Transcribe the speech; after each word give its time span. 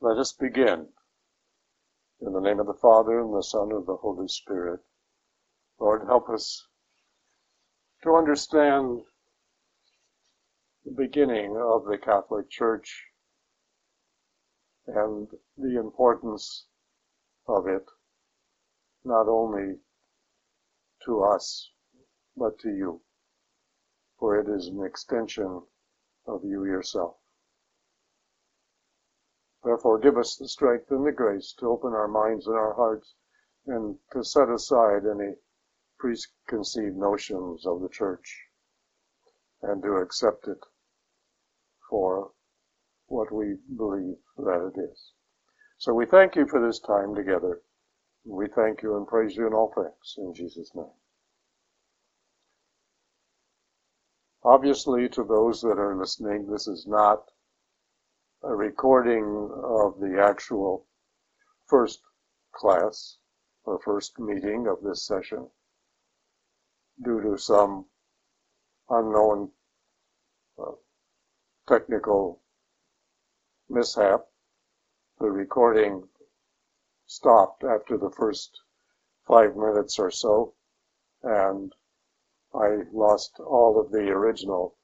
Let 0.00 0.18
us 0.18 0.32
begin. 0.32 0.86
In 2.20 2.32
the 2.32 2.40
name 2.40 2.60
of 2.60 2.66
the 2.66 2.74
Father, 2.74 3.18
and 3.18 3.34
the 3.34 3.42
Son, 3.42 3.72
and 3.72 3.84
the 3.84 3.96
Holy 3.96 4.28
Spirit. 4.28 4.80
Lord, 5.80 6.06
help 6.06 6.28
us 6.28 6.68
to 8.04 8.14
understand 8.14 9.00
the 10.84 10.92
beginning 10.92 11.56
of 11.56 11.84
the 11.84 11.98
Catholic 11.98 12.48
Church 12.48 13.06
and 14.86 15.28
the 15.56 15.80
importance 15.80 16.66
of 17.48 17.66
it, 17.66 17.84
not 19.04 19.28
only 19.28 19.78
to 21.06 21.22
us, 21.24 21.72
but 22.36 22.56
to 22.60 22.68
you, 22.68 23.00
for 24.18 24.38
it 24.38 24.48
is 24.48 24.68
an 24.68 24.84
extension 24.84 25.62
of 26.26 26.44
you 26.44 26.64
yourself. 26.64 27.16
Therefore, 29.68 29.98
give 29.98 30.16
us 30.16 30.34
the 30.34 30.48
strength 30.48 30.90
and 30.90 31.04
the 31.04 31.12
grace 31.12 31.52
to 31.58 31.68
open 31.68 31.92
our 31.92 32.08
minds 32.08 32.46
and 32.46 32.56
our 32.56 32.72
hearts 32.72 33.14
and 33.66 33.98
to 34.12 34.24
set 34.24 34.48
aside 34.48 35.04
any 35.04 35.34
preconceived 35.98 36.96
notions 36.96 37.66
of 37.66 37.82
the 37.82 37.90
church 37.90 38.46
and 39.60 39.82
to 39.82 39.96
accept 39.96 40.48
it 40.48 40.64
for 41.90 42.32
what 43.08 43.30
we 43.30 43.58
believe 43.76 44.16
that 44.38 44.72
it 44.74 44.80
is. 44.80 45.12
So 45.76 45.92
we 45.92 46.06
thank 46.06 46.34
you 46.34 46.46
for 46.46 46.66
this 46.66 46.80
time 46.80 47.14
together. 47.14 47.60
We 48.24 48.48
thank 48.48 48.80
you 48.80 48.96
and 48.96 49.06
praise 49.06 49.36
you 49.36 49.46
in 49.46 49.52
all 49.52 49.70
things 49.74 50.14
in 50.16 50.32
Jesus' 50.32 50.74
name. 50.74 50.96
Obviously, 54.42 55.10
to 55.10 55.24
those 55.24 55.60
that 55.60 55.78
are 55.78 55.94
listening, 55.94 56.46
this 56.46 56.66
is 56.66 56.86
not 56.86 57.30
a 58.42 58.54
recording 58.54 59.50
of 59.64 59.98
the 59.98 60.22
actual 60.22 60.86
first 61.66 62.00
class 62.54 63.16
or 63.64 63.80
first 63.80 64.18
meeting 64.18 64.68
of 64.68 64.82
this 64.82 65.04
session 65.04 65.48
due 67.04 67.20
to 67.20 67.36
some 67.36 67.84
unknown 68.88 69.50
uh, 70.58 70.72
technical 71.68 72.40
mishap. 73.68 74.20
The 75.18 75.30
recording 75.30 76.08
stopped 77.06 77.64
after 77.64 77.98
the 77.98 78.10
first 78.10 78.60
five 79.26 79.56
minutes 79.56 79.98
or 79.98 80.12
so, 80.12 80.54
and 81.22 81.72
I 82.54 82.84
lost 82.92 83.40
all 83.40 83.80
of 83.80 83.90
the 83.90 84.08
original 84.10 84.77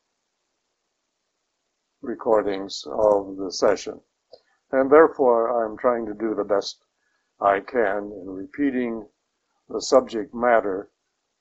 recordings 2.05 2.85
of 2.87 3.37
the 3.37 3.51
session. 3.51 4.01
And 4.71 4.91
therefore, 4.91 5.65
I'm 5.65 5.77
trying 5.77 6.07
to 6.07 6.15
do 6.15 6.35
the 6.35 6.45
best 6.45 6.85
I 7.41 7.61
can 7.61 8.13
in 8.13 8.31
repeating 8.31 9.07
the 9.69 9.81
subject 9.81 10.35
matter 10.35 10.91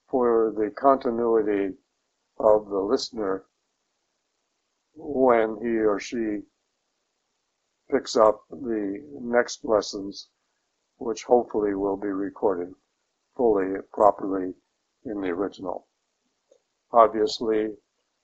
for 0.09 0.53
the 0.55 0.71
continuity 0.71 1.75
of 2.39 2.69
the 2.69 2.79
listener 2.79 3.45
when 4.95 5.57
he 5.61 5.79
or 5.79 5.99
she 5.99 6.41
picks 7.89 8.15
up 8.15 8.43
the 8.49 9.03
next 9.21 9.65
lessons, 9.65 10.29
which 10.97 11.23
hopefully 11.23 11.75
will 11.75 11.97
be 11.97 12.07
recorded 12.07 12.73
fully, 13.35 13.81
properly 13.91 14.53
in 15.05 15.21
the 15.21 15.29
original. 15.29 15.87
Obviously, 16.91 17.75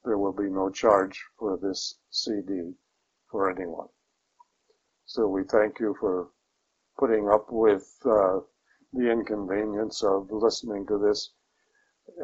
there 0.04 0.18
will 0.18 0.34
be 0.34 0.50
no 0.50 0.70
charge 0.70 1.24
for 1.38 1.58
this 1.58 2.00
CD 2.10 2.74
for 3.30 3.50
anyone. 3.50 3.88
So 5.06 5.28
we 5.28 5.44
thank 5.44 5.80
you 5.80 5.96
for 6.00 6.30
putting 6.98 7.30
up 7.30 7.48
with 7.52 7.88
uh, 8.06 8.40
the 8.94 9.12
inconvenience 9.12 10.04
of 10.04 10.32
listening 10.32 10.86
to 10.88 10.98
this 10.98 11.32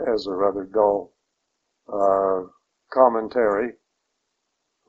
as 0.08 0.28
a 0.28 0.34
rather 0.34 0.66
dull 0.66 1.14
uh, 1.92 2.44
commentary 2.92 3.74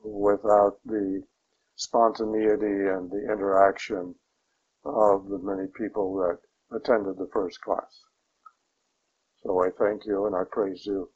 without 0.03 0.79
the 0.85 1.23
spontaneity 1.77 2.89
and 2.89 3.11
the 3.11 3.23
interaction 3.31 4.15
of 4.85 5.29
the 5.29 5.39
many 5.39 5.67
people 5.77 6.17
that 6.17 6.39
attended 6.77 7.19
the 7.19 7.29
first 7.33 7.61
class. 7.61 8.03
So 9.43 9.63
I 9.63 9.71
thank 9.79 10.07
you 10.07 10.27
and 10.27 10.35
I 10.35 10.45
praise 10.51 10.87
you 10.87 11.11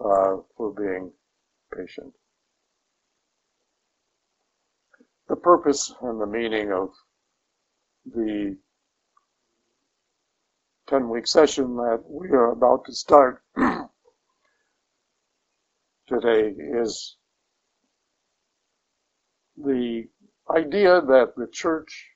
uh, 0.00 0.36
for 0.56 0.72
being 0.72 1.12
patient. 1.76 2.12
The 5.28 5.36
purpose 5.36 5.94
and 6.02 6.20
the 6.20 6.26
meaning 6.26 6.72
of 6.72 6.90
the 8.06 8.56
10 10.88 11.08
week 11.08 11.26
session 11.26 11.76
that 11.76 12.02
we 12.08 12.28
are 12.30 12.50
about 12.50 12.84
to 12.86 12.92
start 12.92 13.42
today 16.08 16.48
is 16.58 17.16
the 19.56 20.08
idea 20.50 21.00
that 21.00 21.34
the 21.36 21.46
church, 21.52 22.08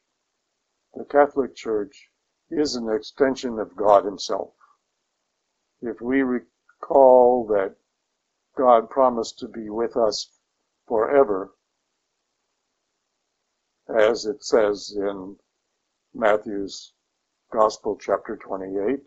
the 0.95 1.05
Catholic 1.05 1.55
Church, 1.55 2.09
is 2.51 2.75
an 2.75 2.89
extension 2.91 3.59
of 3.59 3.77
God 3.77 4.05
Himself. 4.05 4.55
If 5.83 6.01
we 6.01 6.23
recall 6.81 7.47
that 7.47 7.77
God 8.57 8.91
promised 8.91 9.39
to 9.39 9.49
be 9.49 9.71
with 9.71 9.97
us 9.97 10.29
forever, 10.89 11.55
as 13.89 14.27
it 14.27 14.43
says 14.43 14.93
in 14.97 15.37
Matthew's 16.13 16.93
Gospel, 17.51 17.97
chapter 17.97 18.37
28, 18.37 19.01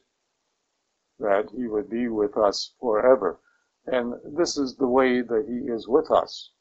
that 1.19 1.49
He 1.55 1.67
would 1.67 1.89
be 1.89 2.07
with 2.07 2.37
us 2.37 2.73
forever. 2.79 3.39
And 3.85 4.15
this 4.23 4.57
is 4.57 4.75
the 4.75 4.87
way 4.87 5.21
that 5.21 5.45
He 5.47 5.69
is 5.71 5.87
with 5.87 6.09
us, 6.09 6.51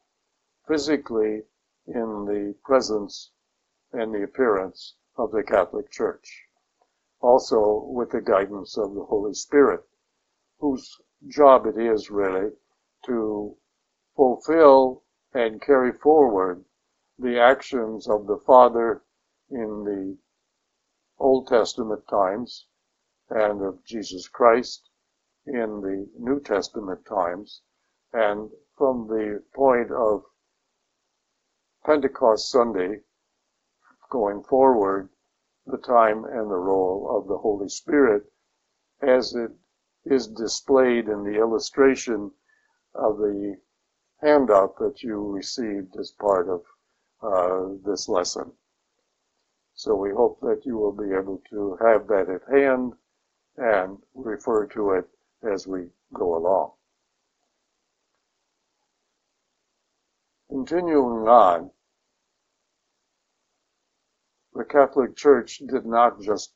physically 0.67 1.43
in 1.87 2.25
the 2.25 2.53
presence 2.63 3.31
and 3.93 4.13
the 4.13 4.23
appearance 4.23 4.95
of 5.15 5.31
the 5.31 5.43
Catholic 5.43 5.89
Church. 5.89 6.43
Also 7.21 7.83
with 7.85 8.11
the 8.11 8.21
guidance 8.21 8.77
of 8.77 8.93
the 8.93 9.05
Holy 9.05 9.33
Spirit, 9.33 9.83
whose 10.59 10.99
job 11.27 11.65
it 11.65 11.77
is 11.77 12.09
really 12.09 12.51
to 13.05 13.55
fulfill 14.15 15.03
and 15.33 15.61
carry 15.61 15.91
forward 15.91 16.63
the 17.19 17.39
actions 17.39 18.07
of 18.07 18.27
the 18.27 18.37
Father 18.37 19.03
in 19.49 19.83
the 19.83 20.17
Old 21.19 21.47
Testament 21.47 22.07
times 22.07 22.67
and 23.29 23.61
of 23.61 23.83
Jesus 23.83 24.27
Christ 24.27 24.89
in 25.45 25.81
the 25.81 26.09
New 26.17 26.39
Testament 26.39 27.05
times. 27.05 27.61
And 28.13 28.49
from 28.77 29.07
the 29.07 29.43
point 29.53 29.91
of 29.91 30.23
Pentecost 31.85 32.49
Sunday 32.49 33.01
going 34.09 34.43
forward, 34.43 35.09
the 35.65 35.77
time 35.77 36.23
and 36.23 36.49
the 36.49 36.55
role 36.55 37.17
of 37.17 37.27
the 37.27 37.37
Holy 37.37 37.69
Spirit 37.69 38.23
as 39.01 39.35
it 39.35 39.51
is 40.11 40.27
displayed 40.27 41.07
in 41.07 41.23
the 41.23 41.39
illustration 41.39 42.31
of 42.95 43.17
the 43.17 43.57
handout 44.21 44.77
that 44.79 45.03
you 45.03 45.31
received 45.31 45.95
as 45.99 46.11
part 46.11 46.47
of 46.49 46.61
uh, 47.21 47.75
this 47.85 48.07
lesson. 48.07 48.51
So 49.75 49.95
we 49.95 50.09
hope 50.11 50.39
that 50.41 50.61
you 50.65 50.77
will 50.77 50.91
be 50.91 51.13
able 51.13 51.41
to 51.51 51.77
have 51.81 52.07
that 52.07 52.29
at 52.29 52.53
hand 52.53 52.93
and 53.57 53.97
refer 54.15 54.65
to 54.67 54.91
it 54.91 55.05
as 55.43 55.67
we 55.67 55.87
go 56.13 56.35
along. 56.35 56.71
Continuing 60.49 61.27
on, 61.27 61.69
the 64.53 64.63
Catholic 64.63 65.15
Church 65.15 65.61
did 65.67 65.85
not 65.85 66.21
just 66.21 66.53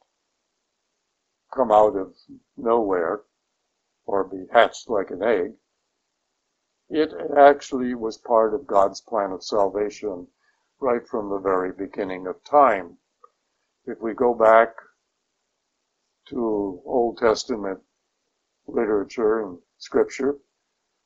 come 1.54 1.72
out 1.72 1.96
of 1.96 2.16
nowhere 2.58 3.22
or 4.12 4.26
be 4.26 4.46
hatched 4.52 4.90
like 4.90 5.10
an 5.10 5.24
egg. 5.24 5.54
It 6.90 7.14
actually 7.38 7.96
was 7.96 8.18
part 8.18 8.54
of 8.54 8.68
God's 8.68 9.00
plan 9.00 9.32
of 9.32 9.42
salvation 9.42 10.28
right 10.82 11.08
from 11.08 11.30
the 11.30 11.40
very 11.40 11.72
beginning 11.72 12.28
of 12.28 12.44
time. 12.44 12.98
If 13.86 14.02
we 14.02 14.14
go 14.14 14.34
back 14.34 14.76
to 16.28 16.82
Old 16.86 17.20
Testament 17.20 17.80
literature 18.68 19.40
and 19.40 19.60
scripture, 19.78 20.36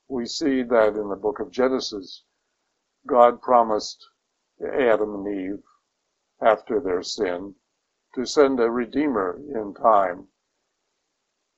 we 0.08 0.26
see 0.26 0.62
that 0.64 0.96
in 0.96 1.08
the 1.08 1.16
book 1.16 1.38
of 1.38 1.52
Genesis, 1.52 2.24
God 3.06 3.40
promised 3.40 4.04
Adam 4.60 5.14
and 5.14 5.28
Eve 5.28 5.62
after 6.40 6.80
their 6.80 7.02
sin 7.04 7.54
to 8.16 8.26
send 8.26 8.58
a 8.58 8.68
redeemer 8.68 9.38
in 9.54 9.74
time 9.74 10.26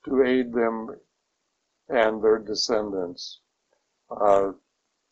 to 0.04 0.22
aid 0.22 0.52
them 0.52 0.94
and 1.88 2.22
their 2.22 2.38
descendants 2.38 3.40
uh, 4.10 4.52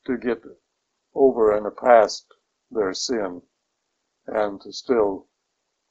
to 0.05 0.17
get 0.19 0.43
over 1.15 1.57
and 1.57 1.77
past 1.77 2.27
their 2.71 2.93
sin 2.93 3.41
and 4.27 4.61
to 4.61 4.73
still 4.73 5.27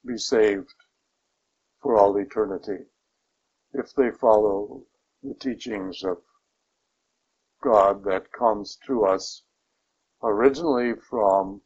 be 0.06 0.18
saved 0.18 0.74
for 1.82 1.98
all 1.98 2.16
eternity. 2.18 2.86
If 3.74 3.94
they 3.94 4.12
follow 4.12 4.84
the 5.24 5.34
teachings 5.34 6.04
of 6.04 6.18
God 7.62 8.04
that 8.04 8.32
comes 8.32 8.78
to 8.86 9.06
us 9.06 9.44
originally 10.22 10.94
from 11.10 11.62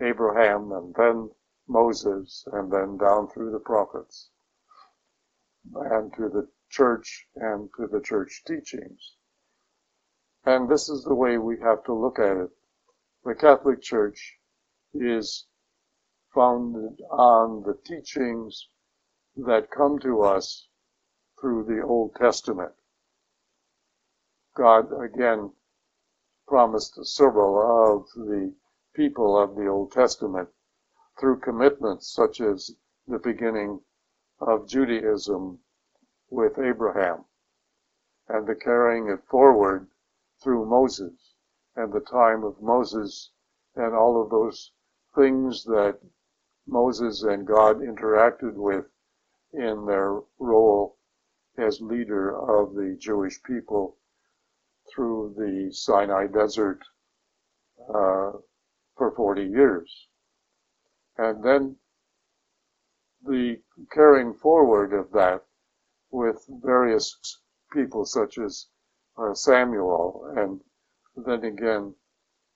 Abraham 0.00 0.72
and 0.72 0.94
then 0.94 1.30
Moses 1.68 2.44
and 2.52 2.70
then 2.72 2.96
down 2.98 3.28
through 3.28 3.52
the 3.52 3.60
prophets 3.60 4.30
and 5.74 6.12
to 6.14 6.28
the 6.28 6.48
church 6.74 7.26
and 7.36 7.70
to 7.76 7.86
the 7.86 8.00
church 8.00 8.42
teachings. 8.44 9.14
And 10.44 10.68
this 10.68 10.88
is 10.88 11.04
the 11.04 11.14
way 11.14 11.38
we 11.38 11.60
have 11.60 11.84
to 11.84 11.94
look 11.94 12.18
at 12.18 12.36
it. 12.36 12.50
The 13.24 13.34
Catholic 13.34 13.80
Church 13.80 14.38
is 14.92 15.46
founded 16.34 17.00
on 17.10 17.62
the 17.62 17.78
teachings 17.84 18.68
that 19.36 19.70
come 19.70 19.98
to 20.00 20.22
us 20.22 20.68
through 21.40 21.64
the 21.64 21.80
Old 21.80 22.16
Testament. 22.16 22.72
God 24.56 24.92
again 25.00 25.52
promised 26.46 27.04
several 27.06 27.54
of 27.94 28.06
the 28.14 28.52
people 28.94 29.38
of 29.38 29.54
the 29.54 29.66
Old 29.68 29.92
Testament 29.92 30.48
through 31.18 31.40
commitments 31.40 32.12
such 32.12 32.40
as 32.40 32.70
the 33.06 33.18
beginning 33.18 33.80
of 34.40 34.68
Judaism 34.68 35.60
with 36.34 36.58
Abraham 36.58 37.24
and 38.28 38.46
the 38.46 38.56
carrying 38.56 39.08
it 39.08 39.24
forward 39.30 39.86
through 40.42 40.66
Moses 40.66 41.34
and 41.76 41.92
the 41.92 42.00
time 42.00 42.42
of 42.42 42.60
Moses 42.60 43.30
and 43.76 43.94
all 43.94 44.20
of 44.20 44.30
those 44.30 44.72
things 45.14 45.64
that 45.64 45.98
Moses 46.66 47.22
and 47.22 47.46
God 47.46 47.80
interacted 47.80 48.54
with 48.54 48.86
in 49.52 49.86
their 49.86 50.20
role 50.38 50.96
as 51.56 51.80
leader 51.80 52.36
of 52.36 52.74
the 52.74 52.96
Jewish 52.98 53.40
people 53.44 53.96
through 54.92 55.34
the 55.36 55.72
Sinai 55.72 56.26
desert 56.26 56.80
uh, 57.88 58.32
for 58.96 59.12
40 59.14 59.44
years. 59.44 60.08
And 61.16 61.44
then 61.44 61.76
the 63.24 63.60
carrying 63.92 64.34
forward 64.34 64.92
of 64.92 65.12
that 65.12 65.44
with 66.14 66.46
various 66.48 67.40
people 67.72 68.04
such 68.04 68.38
as 68.38 68.68
uh, 69.18 69.34
Samuel 69.34 70.32
and 70.36 70.60
then 71.16 71.42
again 71.42 71.92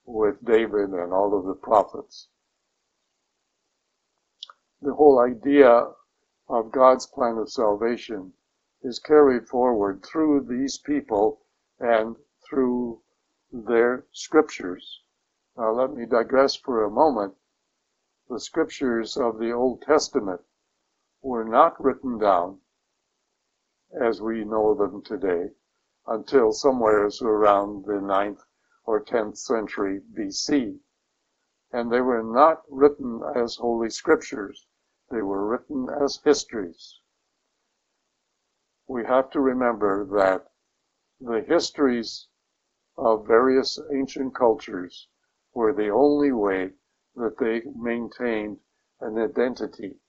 with 0.05 0.43
David 0.45 0.91
and 0.91 1.11
all 1.11 1.37
of 1.37 1.45
the 1.45 1.55
prophets. 1.55 2.29
The 4.81 4.93
whole 4.93 5.19
idea 5.19 5.91
of 6.47 6.71
God's 6.71 7.05
plan 7.05 7.37
of 7.37 7.51
salvation 7.51 8.31
is 8.81 8.97
carried 8.97 9.45
forward 9.45 10.05
through 10.05 10.45
these 10.45 10.77
people 10.77 11.41
and 11.81 12.15
through 12.49 13.01
their 13.51 14.05
scriptures. 14.13 15.01
Now 15.57 15.71
let 15.71 15.93
me 15.93 16.05
digress 16.05 16.55
for 16.55 16.85
a 16.85 16.89
moment. 16.89 17.35
The 18.29 18.39
scriptures 18.39 19.17
of 19.17 19.37
the 19.37 19.51
Old 19.51 19.81
Testament 19.81 20.39
were 21.21 21.43
not 21.43 21.83
written 21.83 22.17
down 22.19 22.59
as 23.91 24.21
we 24.21 24.43
know 24.45 24.75
them 24.75 25.01
today 25.01 25.49
until 26.05 26.51
somewheres 26.51 27.21
around 27.21 27.85
the 27.85 27.93
9th 27.93 28.43
or 28.85 29.03
10th 29.03 29.37
century 29.37 30.01
BC. 30.13 30.79
And 31.71 31.91
they 31.91 32.01
were 32.01 32.23
not 32.23 32.63
written 32.69 33.21
as 33.35 33.55
holy 33.55 33.89
scriptures. 33.89 34.67
They 35.11 35.21
were 35.21 35.47
written 35.47 35.87
as 35.89 36.19
histories. 36.23 36.99
We 38.87 39.05
have 39.05 39.29
to 39.31 39.39
remember 39.39 40.05
that 40.05 40.51
the 41.19 41.41
histories 41.41 42.27
of 42.97 43.27
various 43.27 43.79
ancient 43.91 44.35
cultures 44.35 45.07
were 45.53 45.73
the 45.73 45.89
only 45.89 46.31
way 46.31 46.73
that 47.15 47.37
they 47.37 47.61
maintained 47.75 48.59
an 49.01 49.17
identity. 49.17 49.99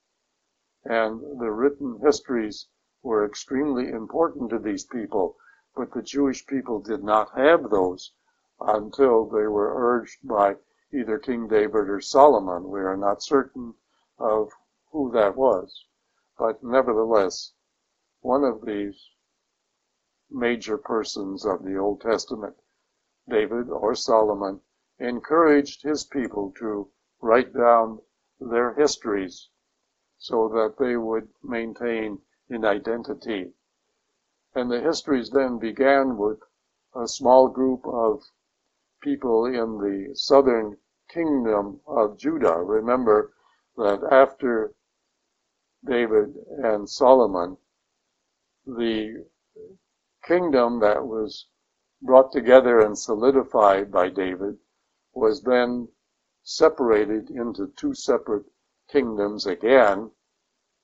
And 0.85 1.41
the 1.41 1.51
written 1.51 2.01
histories 2.03 2.69
were 3.03 3.25
extremely 3.25 3.89
important 3.89 4.51
to 4.51 4.59
these 4.59 4.85
people, 4.85 5.37
but 5.75 5.91
the 5.93 6.03
Jewish 6.03 6.47
people 6.47 6.81
did 6.81 7.03
not 7.03 7.31
have 7.31 7.71
those 7.71 8.13
until 8.61 9.25
they 9.25 9.47
were 9.47 9.73
urged 9.75 10.27
by 10.29 10.57
either 10.93 11.19
King 11.19 11.49
David 11.49 11.89
or 11.89 12.01
Solomon. 12.01 12.69
We 12.69 12.81
are 12.81 12.97
not 12.97 13.23
certain 13.23 13.75
of 14.19 14.53
who 14.91 15.11
that 15.13 15.37
was, 15.37 15.87
but 16.39 16.63
nevertheless, 16.63 17.53
one 18.21 18.45
of 18.45 18.67
these 18.67 19.09
major 20.31 20.77
persons 20.77 21.47
of 21.47 21.65
the 21.65 21.77
Old 21.77 22.03
Testament, 22.03 22.57
David 23.29 23.71
or 23.71 23.95
Solomon, 23.95 24.61
encouraged 24.99 25.83
his 25.83 26.05
people 26.05 26.53
to 26.59 26.91
write 27.23 27.55
down 27.55 28.01
their 28.39 28.75
histories 28.75 29.49
so 30.19 30.49
that 30.49 30.77
they 30.79 30.97
would 30.97 31.29
maintain 31.43 32.21
an 32.51 32.65
identity. 32.65 33.53
And 34.55 34.71
the 34.71 34.81
histories 34.81 35.31
then 35.31 35.59
began 35.59 36.17
with 36.17 36.41
a 36.95 37.07
small 37.07 37.49
group 37.49 37.87
of 37.87 38.23
people 39.01 39.47
in 39.47 39.79
the 39.79 40.15
southern 40.15 40.77
kingdom 41.09 41.81
of 41.87 42.19
Judah. 42.19 42.57
Remember 42.57 43.33
that 43.77 44.03
after 44.11 44.73
David 45.85 46.35
and 46.59 46.89
Solomon, 46.89 47.57
the 48.67 49.25
kingdom 50.25 50.81
that 50.81 51.07
was 51.07 51.47
brought 52.03 52.33
together 52.33 52.81
and 52.81 52.99
solidified 52.99 53.91
by 53.91 54.09
David 54.09 54.59
was 55.15 55.43
then 55.43 55.89
separated 56.43 57.31
into 57.31 57.69
two 57.77 57.95
separate 57.95 58.45
kingdoms 58.91 59.47
again 59.47 60.11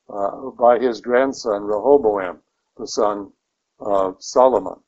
uh, 0.09 0.51
by 0.51 0.79
his 0.79 1.01
grandson 1.01 1.63
Rehoboam, 1.63 2.41
the 2.77 2.87
son 2.87 3.33
of 3.79 4.23
Solomon. 4.23 4.81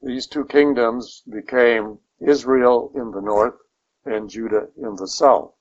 These 0.00 0.26
two 0.26 0.44
kingdoms 0.46 1.22
became 1.30 1.98
Israel 2.20 2.90
in 2.94 3.10
the 3.10 3.20
north 3.20 3.54
and 4.04 4.28
Judah 4.28 4.68
in 4.76 4.96
the 4.96 5.06
south. 5.06 5.54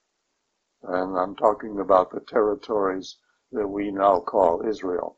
And 0.84 1.18
I'm 1.18 1.36
talking 1.36 1.80
about 1.80 2.10
the 2.12 2.22
territories 2.22 3.18
that 3.52 3.68
we 3.68 3.92
now 3.92 4.20
call 4.22 4.66
Israel. 4.68 5.18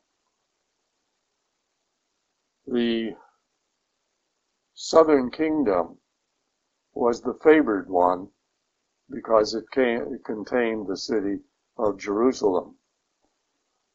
The 2.67 3.15
southern 4.73 5.31
kingdom 5.31 5.99
was 6.93 7.21
the 7.21 7.35
favored 7.35 7.89
one 7.89 8.29
because 9.09 9.53
it, 9.53 9.69
came, 9.71 10.13
it 10.13 10.25
contained 10.25 10.87
the 10.87 10.97
city 10.97 11.39
of 11.77 11.97
Jerusalem. 11.97 12.77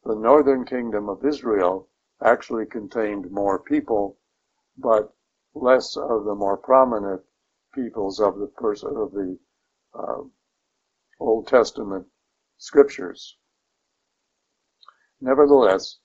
The 0.03 0.15
northern 0.15 0.65
kingdom 0.65 1.09
of 1.09 1.25
Israel 1.25 1.89
actually 2.21 2.65
contained 2.65 3.31
more 3.31 3.59
people, 3.59 4.17
but 4.77 5.13
less 5.53 5.97
of 5.97 6.25
the 6.25 6.35
more 6.35 6.57
prominent 6.57 7.21
peoples 7.73 8.19
of 8.19 8.37
the 8.39 8.47
of 8.85 9.11
the 9.11 9.39
uh, 9.93 10.23
Old 11.19 11.47
Testament 11.47 12.07
scriptures. 12.57 13.37
Nevertheless, 15.21 15.99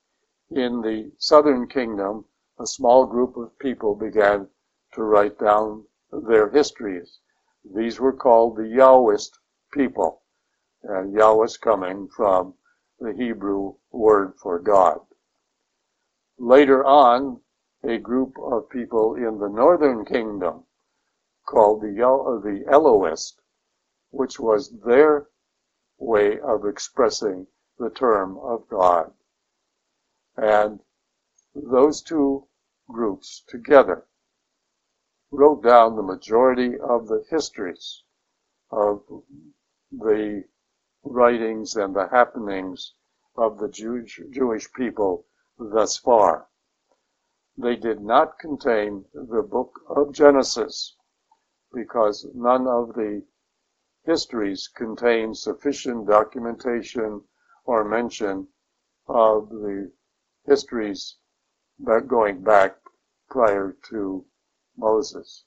in 0.51 0.81
the 0.81 1.13
southern 1.19 1.69
kingdom, 1.69 2.25
a 2.59 2.67
small 2.67 3.07
group 3.07 3.37
of 3.37 3.59
people 3.59 3.95
began 3.95 4.49
to 4.93 5.03
write 5.03 5.39
down 5.39 5.87
their 6.11 6.49
histories. 6.49 7.21
These 7.65 8.01
were 8.01 8.13
called 8.13 8.57
the 8.57 8.69
Yahwist 8.69 9.39
people, 9.73 10.24
and 10.85 11.15
Yahwist 11.15 11.61
coming 11.61 12.09
from 12.09 12.55
the 13.01 13.13
Hebrew 13.13 13.75
word 13.91 14.35
for 14.37 14.59
God. 14.59 15.01
Later 16.39 16.85
on, 16.85 17.41
a 17.83 17.99
group 17.99 18.35
of 18.39 18.69
people 18.71 19.15
in 19.15 19.39
the 19.39 19.49
northern 19.49 20.05
kingdom 20.05 20.65
called 21.47 21.83
the, 21.83 22.07
uh, 22.07 22.39
the 22.41 22.65
Elohist, 22.71 23.41
which 24.11 24.39
was 24.39 24.71
their 24.85 25.29
way 25.99 26.39
of 26.41 26.67
expressing 26.67 27.47
the 27.79 27.91
term 27.91 28.39
of 28.39 28.69
God. 28.69 29.13
And 30.37 30.81
those 31.55 32.03
two 32.03 32.47
groups 32.89 33.43
together 33.47 34.07
wrote 35.31 35.63
down 35.63 35.97
the 35.97 36.03
majority 36.03 36.79
of 36.79 37.09
the 37.09 37.25
histories 37.31 38.03
of 38.71 39.03
the 39.91 40.45
writings 41.05 41.77
and 41.77 41.95
the 41.95 42.09
happenings 42.09 42.95
of 43.37 43.59
the 43.59 43.69
Jewish, 43.69 44.73
people 44.73 45.27
thus 45.59 45.99
far. 45.99 46.49
They 47.57 47.77
did 47.77 48.01
not 48.01 48.39
contain 48.39 49.05
the 49.13 49.43
book 49.43 49.81
of 49.89 50.13
Genesis 50.13 50.97
because 51.73 52.27
none 52.35 52.67
of 52.67 52.95
the 52.95 53.23
histories 54.05 54.69
contain 54.69 55.35
sufficient 55.35 56.07
documentation 56.07 57.23
or 57.65 57.85
mention 57.85 58.49
of 59.07 59.49
the 59.51 59.93
histories 60.47 61.17
back 61.79 62.07
going 62.07 62.43
back 62.43 62.77
prior 63.29 63.77
to 63.91 64.25
Moses. 64.77 65.45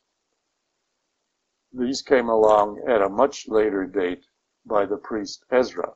These 1.73 2.01
came 2.01 2.29
along 2.29 2.83
at 2.87 3.01
a 3.01 3.09
much 3.09 3.47
later 3.47 3.85
date 3.85 4.25
by 4.67 4.85
the 4.85 4.97
priest 4.97 5.45
Ezra, 5.49 5.93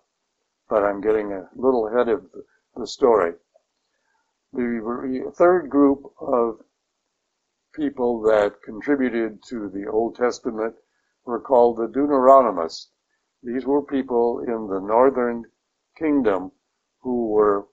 but 0.69 0.83
I'm 0.83 1.01
getting 1.01 1.33
a 1.33 1.49
little 1.55 1.87
ahead 1.87 2.07
of 2.07 2.25
the 2.75 2.87
story. 2.87 3.33
The 4.53 5.31
third 5.35 5.69
group 5.69 6.13
of 6.19 6.61
people 7.73 8.21
that 8.21 8.61
contributed 8.63 9.43
to 9.43 9.69
the 9.69 9.87
Old 9.87 10.15
Testament 10.15 10.75
were 11.25 11.39
called 11.39 11.77
the 11.77 11.87
Deuteronomists. 11.87 12.87
These 13.43 13.65
were 13.65 13.81
people 13.81 14.39
in 14.39 14.67
the 14.67 14.79
northern 14.79 15.45
kingdom 15.97 16.51
who 16.99 17.29
were 17.29 17.67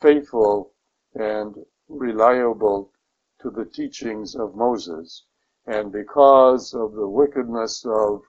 faithful 0.00 0.72
and 1.14 1.54
reliable 1.88 2.92
to 3.40 3.50
the 3.50 3.64
teachings 3.64 4.34
of 4.34 4.54
Moses. 4.54 5.24
And 5.66 5.90
because 5.90 6.74
of 6.74 6.92
the 6.92 7.08
wickedness 7.08 7.84
of 7.84 8.22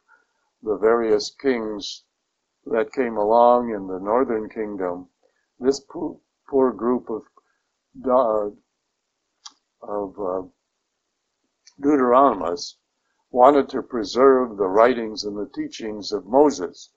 the 0.64 0.78
various 0.78 1.30
kings 1.30 2.04
that 2.66 2.92
came 2.92 3.18
along 3.18 3.70
in 3.70 3.88
the 3.88 4.00
northern 4.00 4.50
kingdom, 4.50 5.08
this 5.60 5.80
poor, 5.80 6.20
poor 6.50 6.72
group 6.72 7.10
of 7.10 7.24
uh, 8.06 8.50
of 9.82 10.20
uh, 10.20 10.42
Deuteronomists 11.80 12.78
wanted 13.30 13.70
to 13.70 13.82
preserve 13.82 14.58
the 14.58 14.68
writings 14.68 15.24
and 15.24 15.38
the 15.38 15.50
teachings 15.54 16.12
of 16.12 16.26
Moses, 16.26 16.92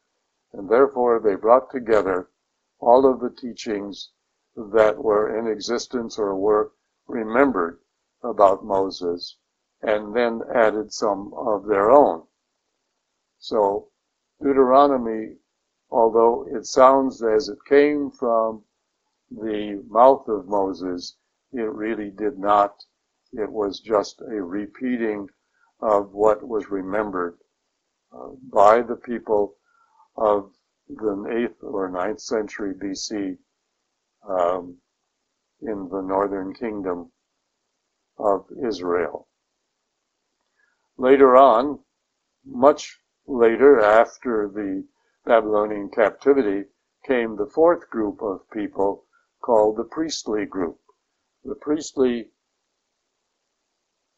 and 0.52 0.68
therefore 0.68 1.20
they 1.20 1.34
brought 1.34 1.70
together 1.70 2.30
all 2.78 3.04
of 3.04 3.20
the 3.20 3.30
teachings 3.30 4.10
that 4.56 4.98
were 4.98 5.36
in 5.38 5.46
existence 5.46 6.18
or 6.18 6.34
were 6.36 6.72
remembered 7.06 7.80
about 8.22 8.64
Moses, 8.64 9.36
and 9.82 10.14
then 10.14 10.42
added 10.54 10.92
some 10.92 11.32
of 11.34 11.66
their 11.66 11.90
own. 11.90 12.26
So 13.40 13.88
Deuteronomy, 14.42 15.38
although 15.90 16.46
it 16.46 16.66
sounds 16.66 17.22
as 17.22 17.48
it 17.48 17.58
came 17.66 18.10
from 18.10 18.64
the 19.30 19.82
mouth 19.88 20.28
of 20.28 20.46
Moses, 20.46 21.16
it 21.52 21.70
really 21.72 22.10
did 22.10 22.38
not. 22.38 22.84
It 23.32 23.50
was 23.50 23.80
just 23.80 24.20
a 24.20 24.42
repeating 24.42 25.30
of 25.80 26.12
what 26.12 26.46
was 26.46 26.70
remembered 26.70 27.38
uh, 28.12 28.28
by 28.52 28.82
the 28.82 28.96
people 28.96 29.56
of 30.16 30.52
the 30.88 31.16
8th 31.16 31.62
or 31.62 31.88
ninth 31.88 32.20
century 32.20 32.74
BC 32.74 33.38
um, 34.28 34.76
in 35.62 35.88
the 35.88 36.02
northern 36.02 36.52
kingdom 36.52 37.10
of 38.18 38.46
Israel. 38.62 39.28
Later 40.98 41.36
on, 41.36 41.78
much 42.44 42.99
later 43.30 43.80
after 43.80 44.48
the 44.48 44.84
Babylonian 45.24 45.88
captivity, 45.88 46.68
came 47.04 47.36
the 47.36 47.46
fourth 47.46 47.88
group 47.88 48.20
of 48.20 48.50
people 48.50 49.04
called 49.40 49.76
the 49.76 49.84
priestly 49.84 50.44
group 50.44 50.80
the 51.44 51.54
priestly 51.54 52.28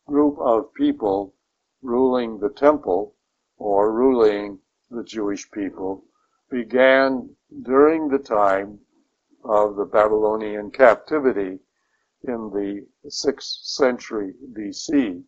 group 0.06 0.38
of 0.38 0.72
people 0.74 1.34
ruling 1.82 2.38
the 2.38 2.48
temple 2.48 3.14
or 3.58 3.92
ruling 3.92 4.58
the 4.90 5.04
Jewish 5.04 5.50
people 5.50 6.04
began 6.50 7.36
during 7.62 8.08
the 8.08 8.18
time 8.18 8.80
of 9.44 9.76
the 9.76 9.84
Babylonian 9.84 10.70
captivity 10.70 11.60
in 12.24 12.50
the 12.50 12.86
6th 13.06 13.64
century 13.64 14.34
BC. 14.52 15.22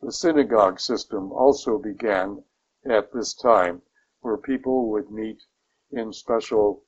The 0.00 0.12
synagogue 0.12 0.80
system 0.80 1.30
also 1.30 1.78
began 1.78 2.42
at 2.90 3.12
this 3.12 3.34
time 3.34 3.82
where 4.20 4.36
people 4.36 4.90
would 4.90 5.10
meet 5.10 5.42
in 5.90 6.12
special 6.12 6.84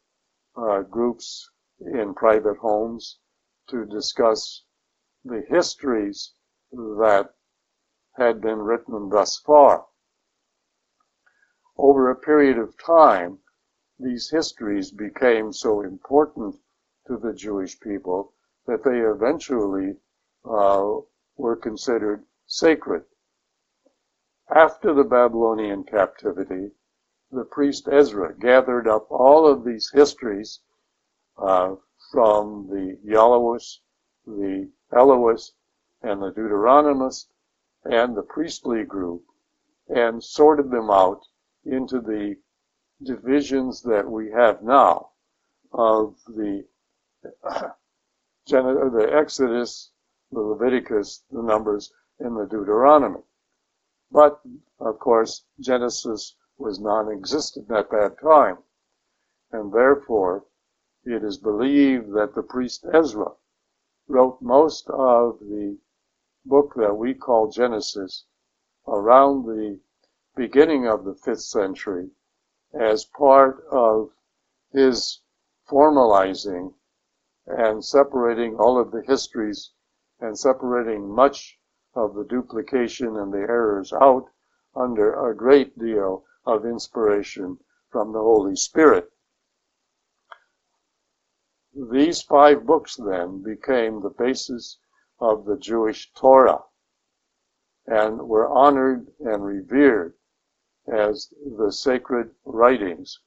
uh, 0.56 0.82
groups 0.82 1.50
in 1.80 2.14
private 2.14 2.56
homes 2.58 3.18
to 3.68 3.84
discuss 3.84 4.64
the 5.24 5.42
histories 5.48 6.32
that 6.72 7.34
had 8.16 8.40
been 8.40 8.58
written 8.58 9.08
thus 9.08 9.38
far. 9.38 9.86
Over 11.76 12.10
a 12.10 12.16
period 12.16 12.58
of 12.58 12.76
time, 12.76 13.38
these 13.98 14.30
histories 14.30 14.90
became 14.90 15.52
so 15.52 15.80
important 15.82 16.56
to 17.06 17.16
the 17.16 17.32
Jewish 17.32 17.78
people 17.80 18.32
that 18.66 18.82
they 18.84 19.00
eventually 19.00 19.96
uh, 20.44 20.96
were 21.36 21.56
considered 21.56 22.24
sacred. 22.46 23.04
After 24.50 24.94
the 24.94 25.04
Babylonian 25.04 25.84
captivity, 25.84 26.72
the 27.30 27.44
priest 27.44 27.86
Ezra 27.86 28.34
gathered 28.34 28.88
up 28.88 29.10
all 29.10 29.46
of 29.46 29.62
these 29.62 29.90
histories 29.90 30.60
uh, 31.36 31.76
from 32.10 32.66
the 32.68 32.98
Yahwist, 33.04 33.80
the 34.26 34.70
Elohist, 34.90 35.54
and 36.00 36.22
the 36.22 36.30
Deuteronomist, 36.32 37.28
and 37.84 38.16
the 38.16 38.22
priestly 38.22 38.84
group, 38.84 39.22
and 39.86 40.24
sorted 40.24 40.70
them 40.70 40.88
out 40.88 41.26
into 41.66 42.00
the 42.00 42.36
divisions 43.02 43.82
that 43.82 44.10
we 44.10 44.30
have 44.30 44.62
now 44.62 45.10
of 45.72 46.16
the 46.26 46.66
the 48.46 49.10
Exodus, 49.12 49.90
the 50.32 50.40
Leviticus, 50.40 51.22
the 51.30 51.42
Numbers, 51.42 51.92
and 52.18 52.34
the 52.34 52.46
Deuteronomy. 52.46 53.22
But, 54.10 54.40
of 54.80 54.98
course, 54.98 55.44
Genesis 55.60 56.34
was 56.56 56.80
non-existent 56.80 57.70
at 57.70 57.90
that 57.90 58.18
time, 58.20 58.58
and 59.52 59.72
therefore 59.72 60.44
it 61.04 61.22
is 61.22 61.36
believed 61.38 62.12
that 62.12 62.34
the 62.34 62.42
priest 62.42 62.86
Ezra 62.92 63.32
wrote 64.06 64.40
most 64.40 64.88
of 64.88 65.38
the 65.40 65.78
book 66.46 66.74
that 66.76 66.94
we 66.94 67.12
call 67.12 67.48
Genesis 67.50 68.24
around 68.86 69.44
the 69.44 69.78
beginning 70.34 70.86
of 70.86 71.04
the 71.04 71.14
5th 71.14 71.42
century 71.42 72.10
as 72.72 73.04
part 73.04 73.64
of 73.70 74.10
his 74.72 75.20
formalizing 75.68 76.74
and 77.46 77.84
separating 77.84 78.56
all 78.56 78.78
of 78.78 78.90
the 78.90 79.02
histories 79.02 79.72
and 80.20 80.38
separating 80.38 81.08
much 81.08 81.57
of 81.98 82.14
the 82.14 82.24
duplication 82.24 83.16
and 83.16 83.32
the 83.32 83.38
errors 83.38 83.92
out 83.92 84.30
under 84.76 85.28
a 85.28 85.34
great 85.34 85.76
deal 85.78 86.24
of 86.46 86.64
inspiration 86.64 87.58
from 87.90 88.12
the 88.12 88.20
Holy 88.20 88.54
Spirit. 88.54 89.10
These 91.90 92.22
five 92.22 92.64
books 92.64 92.94
then 92.96 93.42
became 93.42 94.00
the 94.00 94.14
basis 94.16 94.78
of 95.18 95.44
the 95.44 95.56
Jewish 95.56 96.12
Torah 96.12 96.62
and 97.86 98.28
were 98.28 98.48
honored 98.48 99.08
and 99.18 99.44
revered 99.44 100.14
as 100.86 101.32
the 101.58 101.72
sacred 101.72 102.32
writings 102.44 103.18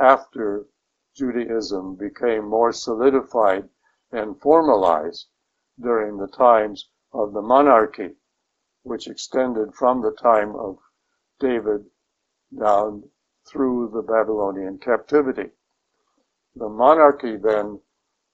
after 0.00 0.66
Judaism 1.16 1.96
became 1.96 2.44
more 2.46 2.72
solidified 2.72 3.68
and 4.12 4.40
formalized 4.40 5.26
during 5.80 6.16
the 6.16 6.28
times 6.28 6.88
of 7.18 7.32
the 7.32 7.42
monarchy, 7.42 8.14
which 8.84 9.08
extended 9.08 9.74
from 9.74 10.00
the 10.00 10.12
time 10.12 10.54
of 10.54 10.78
David 11.40 11.84
down 12.56 13.02
through 13.44 13.90
the 13.92 14.02
Babylonian 14.02 14.78
captivity. 14.78 15.50
The 16.54 16.68
monarchy 16.68 17.36
then 17.36 17.80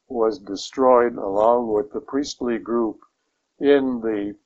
was 0.08 0.38
destroyed 0.38 1.16
along 1.16 1.72
with 1.72 1.92
the 1.92 2.00
priestly 2.00 2.58
group 2.58 3.00
in 3.58 4.00
the 4.00 4.36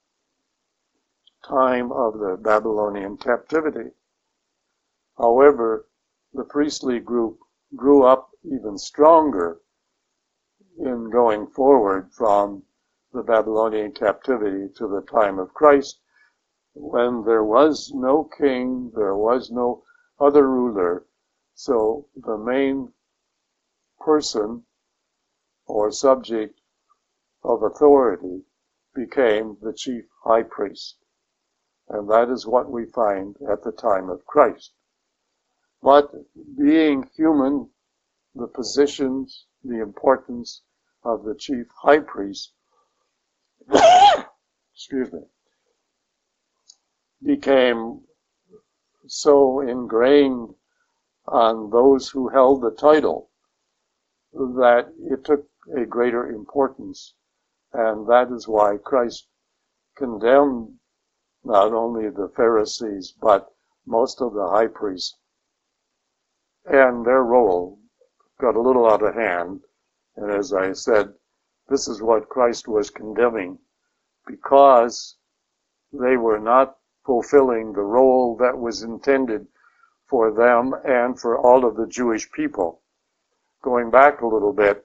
time 1.45 1.91
of 1.91 2.19
the 2.21 2.37
Babylonian 2.41 3.17
captivity. 3.17 3.91
However, 5.17 5.89
the 6.33 6.45
priestly 6.45 7.01
group 7.01 7.41
grew 7.75 8.05
up 8.05 8.31
even 8.45 8.79
stronger 8.79 9.61
in 10.79 11.11
going 11.11 11.49
forward 11.49 12.13
from 12.13 12.63
the 13.19 13.25
Babylonian 13.25 13.91
captivity 13.91 14.73
to 14.77 14.87
the 14.87 15.01
time 15.01 15.41
of 15.41 15.53
Christ, 15.53 15.99
when 16.73 17.25
there 17.25 17.43
was 17.43 17.91
no 17.93 18.23
king, 18.23 18.93
there 18.95 19.17
was 19.17 19.51
no 19.51 19.83
other 20.21 20.49
ruler, 20.49 21.05
so 21.53 22.07
the 22.15 22.39
main 22.39 22.93
person 23.99 24.65
or 25.67 25.91
subject 25.91 26.61
of 27.43 27.65
authority 27.65 28.45
became 28.95 29.57
the 29.63 29.73
chief 29.73 30.05
high 30.23 30.45
priest. 30.45 30.99
And 31.89 32.09
that 32.09 32.31
is 32.31 32.47
what 32.47 32.71
we 32.71 32.87
find 32.87 33.37
at 33.51 33.65
the 33.65 33.73
time 33.73 34.09
of 34.11 34.25
Christ. 34.27 34.75
But 35.83 36.15
being 36.57 37.11
human, 37.17 37.69
the 38.37 38.47
positions, 38.47 39.47
the 39.65 39.83
importance 39.83 40.63
of 41.03 41.25
the 41.25 41.35
chief 41.35 41.67
high 41.83 41.99
priest, 41.99 42.53
excuse 44.75 45.13
me, 45.13 45.21
became 47.25 48.01
so 49.07 49.61
ingrained 49.61 50.55
on 51.27 51.71
those 51.71 52.09
who 52.09 52.29
held 52.29 52.63
the 52.63 52.71
title 52.71 53.31
that 54.33 54.93
it 55.11 55.25
took 55.25 55.47
a 55.77 55.85
greater 55.85 56.31
importance. 56.31 57.15
And 57.73 58.07
that 58.09 58.31
is 58.33 58.49
why 58.49 58.77
Christ 58.79 59.29
condemned 59.97 60.79
not 61.45 61.73
only 61.73 62.09
the 62.09 62.31
Pharisees, 62.37 63.13
but 63.21 63.53
most 63.87 64.21
of 64.21 64.35
the 64.35 64.47
high 64.47 64.67
priests. 64.69 65.17
And 66.65 67.05
their 67.05 67.23
role 67.23 67.79
got 68.41 68.57
a 68.57 68.61
little 68.61 68.91
out 68.91 69.03
of 69.03 69.15
hand. 69.15 69.63
And 70.17 70.31
as 70.31 70.53
I 70.53 70.73
said, 70.73 71.15
this 71.69 71.89
is 71.89 72.01
what 72.01 72.29
Christ 72.29 72.67
was 72.67 72.91
condemning 72.91 73.59
because 74.27 75.17
they 75.93 76.17
were 76.17 76.39
not 76.39 76.77
fulfilling 77.05 77.73
the 77.73 77.83
role 77.83 78.37
that 78.37 78.59
was 78.59 78.83
intended 78.83 79.47
for 80.07 80.33
them 80.33 80.75
and 80.85 81.19
for 81.19 81.39
all 81.39 81.65
of 81.65 81.77
the 81.77 81.87
Jewish 81.87 82.31
people. 82.33 82.83
Going 83.63 83.91
back 83.91 84.21
a 84.21 84.27
little 84.27 84.53
bit, 84.53 84.85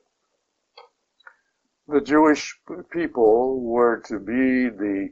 the 1.88 2.02
Jewish 2.02 2.58
people 2.92 3.62
were 3.62 4.02
to 4.08 4.20
be 4.20 4.70
the 4.70 5.10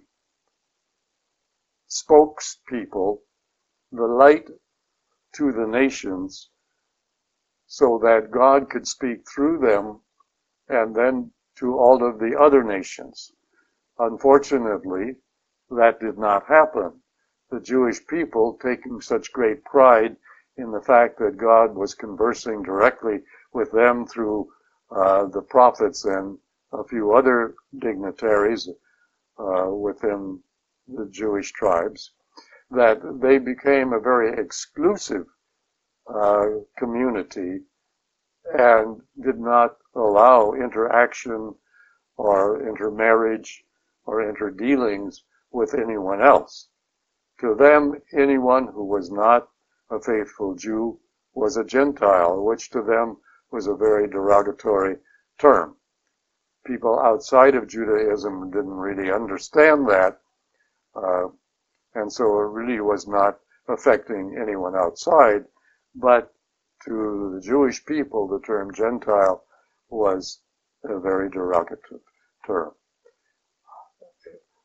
spokespeople, 1.90 3.20
the 3.92 4.08
light 4.08 4.50
to 5.36 5.52
the 5.52 5.68
nations, 5.68 6.50
so 7.68 8.00
that 8.04 8.32
God 8.32 8.70
could 8.70 8.88
speak 8.88 9.20
through 9.30 9.60
them 9.60 10.02
and 10.68 10.96
then 10.96 11.32
to 11.58 11.78
all 11.78 12.04
of 12.04 12.20
the 12.20 12.38
other 12.40 12.64
nations. 12.64 13.32
Unfortunately, 14.00 15.16
that 15.70 16.00
did 16.00 16.18
not 16.18 16.46
happen. 16.48 17.02
The 17.50 17.60
Jewish 17.60 18.06
people, 18.08 18.58
taking 18.62 19.02
such 19.02 19.32
great 19.32 19.64
pride 19.64 20.16
in 20.58 20.72
the 20.72 20.82
fact 20.82 21.20
that 21.20 21.38
God 21.38 21.76
was 21.76 21.96
conversing 21.96 22.64
directly 22.64 23.22
with 23.54 23.72
them 23.72 24.06
through 24.06 24.50
uh, 24.92 25.26
the 25.28 25.42
prophets 25.42 26.06
and 26.06 26.38
a 26.74 26.84
few 26.84 27.14
other 27.14 27.56
dignitaries 27.80 28.70
uh, 29.38 29.70
within 29.70 30.42
the 30.88 31.08
Jewish 31.10 31.52
tribes, 31.52 32.12
that 32.70 33.00
they 33.22 33.38
became 33.38 33.94
a 33.94 34.00
very 34.00 34.34
exclusive 34.40 35.26
uh, 36.14 36.46
community 36.78 37.60
and 38.54 39.02
did 39.24 39.40
not 39.40 39.78
allow 39.94 40.54
interaction 40.54 41.56
or 42.18 42.62
intermarriage 42.68 43.64
or 44.06 44.22
interdealings 44.22 45.22
with 45.52 45.74
anyone 45.74 46.22
else. 46.22 46.70
To 47.40 47.56
them, 47.56 48.02
anyone 48.14 48.68
who 48.68 48.86
was 48.86 49.12
not 49.12 49.50
a 49.90 50.00
faithful 50.00 50.56
Jew 50.56 51.00
was 51.34 51.58
a 51.58 51.64
Gentile, 51.64 52.44
which 52.44 52.70
to 52.70 52.82
them 52.82 53.18
was 53.52 53.68
a 53.68 53.76
very 53.76 54.08
derogatory 54.08 54.98
term. 55.38 55.76
People 56.66 57.00
outside 57.00 57.56
of 57.56 57.68
Judaism 57.68 58.52
didn't 58.52 58.78
really 58.78 59.12
understand 59.12 59.90
that, 59.90 60.22
uh, 60.96 61.28
and 61.96 62.14
so 62.14 62.26
it 62.40 62.52
really 62.52 62.80
was 62.80 63.08
not 63.08 63.40
affecting 63.68 64.38
anyone 64.38 64.76
outside, 64.76 65.46
but 65.96 66.34
to 66.86 67.32
the 67.34 67.42
Jewish 67.42 67.86
people, 67.86 68.28
the 68.28 68.40
term 68.40 68.74
Gentile 68.74 69.44
was 69.92 70.42
a 70.84 71.00
very 71.00 71.30
derogative 71.30 72.02
term. 72.48 72.72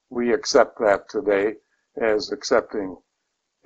We 0.09 0.33
accept 0.33 0.79
that 0.79 1.09
today 1.09 1.57
as 2.01 2.33
accepting 2.33 2.97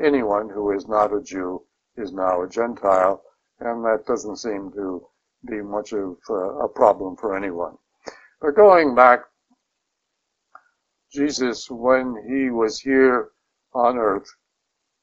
anyone 0.01 0.49
who 0.49 0.73
is 0.73 0.89
not 0.89 1.15
a 1.15 1.23
Jew 1.23 1.63
is 1.97 2.13
now 2.13 2.43
a 2.43 2.49
Gentile, 2.49 3.23
and 3.61 3.85
that 3.85 4.07
doesn't 4.07 4.37
seem 4.37 4.73
to 4.73 5.07
be 5.47 5.61
much 5.61 5.93
of 5.93 6.17
a 6.29 6.69
problem 6.69 7.17
for 7.17 7.37
anyone. 7.37 7.77
But 8.41 8.57
going 8.57 8.95
back, 8.95 9.21
Jesus, 11.13 11.69
when 11.71 12.17
he 12.27 12.51
was 12.51 12.81
here 12.81 13.31
on 13.75 13.99
earth, 13.99 14.29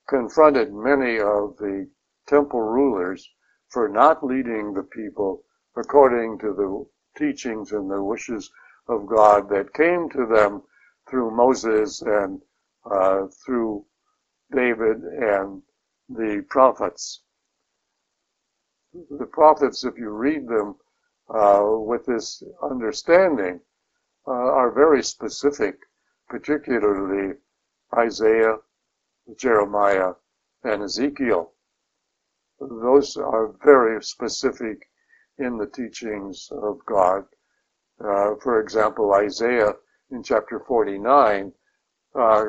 confronted 0.07 0.73
many 0.73 1.19
of 1.19 1.57
the 1.57 1.89
temple 2.27 2.61
rulers 2.61 3.29
for 3.69 3.87
not 3.89 4.25
leading 4.25 4.73
the 4.73 4.83
people 4.83 5.43
according 5.77 6.39
to 6.39 6.53
the 6.53 6.85
teachings 7.17 7.71
and 7.71 7.89
the 7.89 8.01
wishes 8.01 8.51
of 8.87 9.05
God 9.05 9.49
that 9.49 9.73
came 9.73 10.09
to 10.09 10.25
them 10.25 10.63
through 11.09 11.31
Moses 11.31 12.01
and 12.01 12.41
uh, 12.89 13.27
through 13.45 13.85
David 14.51 15.03
and 15.03 15.61
the 16.09 16.45
prophets. 16.49 17.21
The 18.93 19.25
prophets, 19.25 19.83
if 19.83 19.97
you 19.97 20.09
read 20.09 20.47
them 20.47 20.75
uh, 21.29 21.63
with 21.63 22.05
this 22.05 22.41
understanding, 22.63 23.59
uh, 24.27 24.31
are 24.31 24.71
very 24.71 25.03
specific, 25.03 25.79
particularly 26.29 27.35
Isaiah, 27.95 28.57
Jeremiah, 29.37 30.13
and 30.63 30.83
Ezekiel. 30.83 31.51
Those 32.59 33.17
are 33.17 33.53
very 33.63 34.01
specific 34.03 34.89
in 35.39 35.57
the 35.57 35.67
teachings 35.67 36.49
of 36.51 36.79
God. 36.85 37.25
Uh, 37.99 38.35
for 38.41 38.59
example, 38.59 39.13
Isaiah 39.13 39.73
in 40.11 40.23
chapter 40.23 40.59
49 40.59 41.53
uh, 42.15 42.45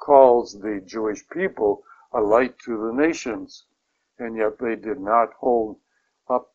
calls 0.00 0.58
the 0.60 0.80
Jewish 0.84 1.26
people 1.28 1.82
a 2.12 2.20
light 2.20 2.58
to 2.60 2.76
the 2.76 2.92
nations, 2.92 3.66
and 4.18 4.36
yet 4.36 4.58
they 4.58 4.76
did 4.76 5.00
not 5.00 5.32
hold 5.34 5.78
up 6.28 6.52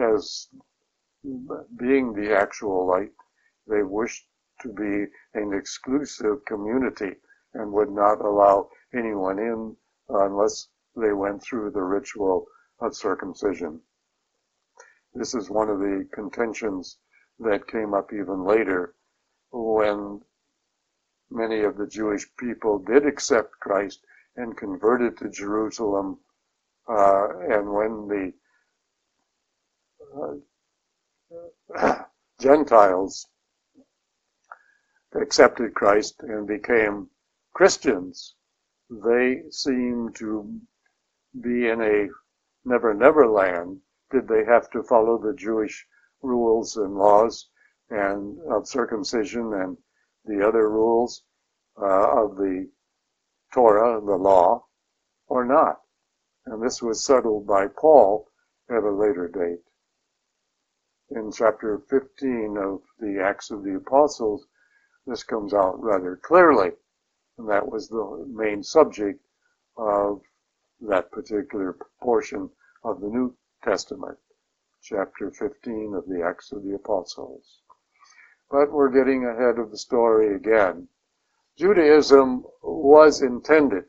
as 0.00 0.48
being 1.76 2.12
the 2.12 2.36
actual 2.36 2.86
light. 2.86 3.12
They 3.66 3.82
wished 3.82 4.26
to 4.60 4.68
be 4.68 5.06
an 5.34 5.52
exclusive 5.52 6.44
community 6.44 7.16
and 7.54 7.72
would 7.72 7.90
not 7.90 8.20
allow 8.20 8.70
anyone 8.92 9.38
in 9.38 9.76
unless 10.08 10.68
they 10.96 11.12
went 11.12 11.42
through 11.42 11.70
the 11.70 11.82
ritual 11.82 12.46
of 12.80 12.94
circumcision. 12.94 13.80
This 15.14 15.34
is 15.34 15.48
one 15.48 15.68
of 15.70 15.78
the 15.78 16.08
contentions 16.12 16.98
that 17.38 17.68
came 17.68 17.94
up 17.94 18.12
even 18.12 18.44
later 18.44 18.94
when 19.52 20.20
many 21.30 21.60
of 21.62 21.76
the 21.76 21.86
Jewish 21.86 22.26
people 22.36 22.78
did 22.80 23.06
accept 23.06 23.52
Christ 23.60 24.00
and 24.36 24.56
converted 24.56 25.16
to 25.18 25.28
Jerusalem, 25.30 26.18
uh, 26.88 27.28
and 27.40 27.72
when 27.72 28.08
the 28.08 28.32
uh, 31.78 32.04
Gentiles 32.40 33.28
accepted 35.14 35.74
Christ 35.74 36.16
and 36.20 36.46
became 36.46 37.08
Christians, 37.54 38.34
they 38.90 39.42
seemed 39.50 40.16
to 40.16 40.60
be 41.40 41.68
in 41.68 41.80
a 41.80 42.08
never 42.64 42.92
never 42.94 43.28
land. 43.28 43.80
Did 44.10 44.28
they 44.28 44.44
have 44.44 44.70
to 44.70 44.82
follow 44.82 45.18
the 45.18 45.34
Jewish 45.34 45.86
rules 46.22 46.76
and 46.76 46.94
laws 46.94 47.48
and 47.90 48.40
of 48.50 48.66
circumcision 48.66 49.52
and 49.52 49.76
the 50.24 50.46
other 50.46 50.68
rules 50.70 51.24
uh, 51.80 52.24
of 52.24 52.36
the 52.36 52.70
Torah, 53.52 54.00
the 54.00 54.16
law, 54.16 54.66
or 55.28 55.44
not. 55.44 55.80
And 56.46 56.62
this 56.62 56.82
was 56.82 57.04
settled 57.04 57.46
by 57.46 57.68
Paul 57.68 58.28
at 58.68 58.82
a 58.82 58.90
later 58.90 59.28
date. 59.28 59.62
In 61.10 61.30
chapter 61.30 61.78
15 61.78 62.56
of 62.58 62.82
the 62.98 63.20
Acts 63.20 63.50
of 63.50 63.62
the 63.62 63.76
Apostles, 63.76 64.46
this 65.06 65.22
comes 65.22 65.54
out 65.54 65.80
rather 65.80 66.16
clearly. 66.16 66.72
And 67.38 67.48
that 67.48 67.68
was 67.68 67.88
the 67.88 68.26
main 68.28 68.62
subject 68.62 69.20
of 69.76 70.22
that 70.80 71.10
particular 71.12 71.76
portion 72.02 72.50
of 72.82 73.00
the 73.00 73.08
New 73.08 73.36
Testament, 73.64 74.18
chapter 74.82 75.30
15 75.30 75.94
of 75.94 76.06
the 76.06 76.22
Acts 76.22 76.52
of 76.52 76.64
the 76.64 76.74
Apostles. 76.74 77.62
But 78.50 78.70
we're 78.70 78.90
getting 78.90 79.24
ahead 79.24 79.58
of 79.58 79.70
the 79.70 79.78
story 79.78 80.34
again. 80.34 80.88
Judaism 81.56 82.44
was 82.62 83.22
intended 83.22 83.86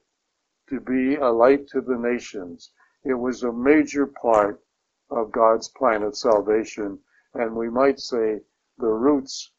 to 0.69 0.79
be 0.79 1.15
a 1.17 1.29
light 1.29 1.67
to 1.67 1.81
the 1.81 1.97
nations. 1.97 2.71
It 3.03 3.15
was 3.15 3.43
a 3.43 3.51
major 3.51 4.07
part 4.07 4.63
of 5.09 5.33
God's 5.33 5.67
plan 5.67 6.03
of 6.03 6.15
salvation, 6.15 6.99
and 7.33 7.53
we 7.53 7.69
might 7.69 7.99
say 7.99 8.43
the 8.77 8.87
roots 8.87 9.51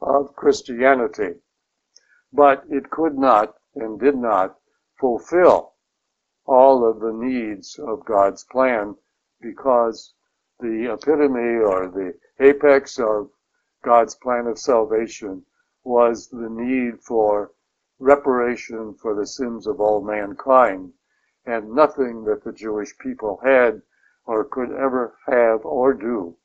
of 0.00 0.36
Christianity. 0.36 1.40
But 2.32 2.62
it 2.70 2.90
could 2.90 3.18
not 3.18 3.56
and 3.74 3.98
did 3.98 4.16
not 4.16 4.56
fulfill 5.00 5.74
all 6.46 6.88
of 6.88 7.00
the 7.00 7.12
needs 7.12 7.76
of 7.80 8.04
God's 8.04 8.44
plan 8.44 8.96
because 9.44 10.14
the 10.60 10.90
epitome 10.90 11.58
or 11.62 11.88
the 11.88 12.14
apex 12.40 12.98
of 12.98 13.30
God's 13.82 14.14
plan 14.14 14.46
of 14.46 14.58
salvation 14.58 15.44
was 15.84 16.28
the 16.28 16.48
need 16.48 16.98
for 17.02 17.52
reparation 17.98 18.94
for 18.94 19.14
the 19.14 19.26
sins 19.26 19.66
of 19.66 19.80
all 19.80 20.02
mankind, 20.02 20.94
and 21.44 21.74
nothing 21.74 22.24
that 22.24 22.42
the 22.42 22.52
Jewish 22.52 22.96
people 22.96 23.38
had 23.44 23.82
or 24.24 24.44
could 24.44 24.72
ever 24.72 25.14
have 25.26 25.66
or 25.66 25.92
do 25.92 26.36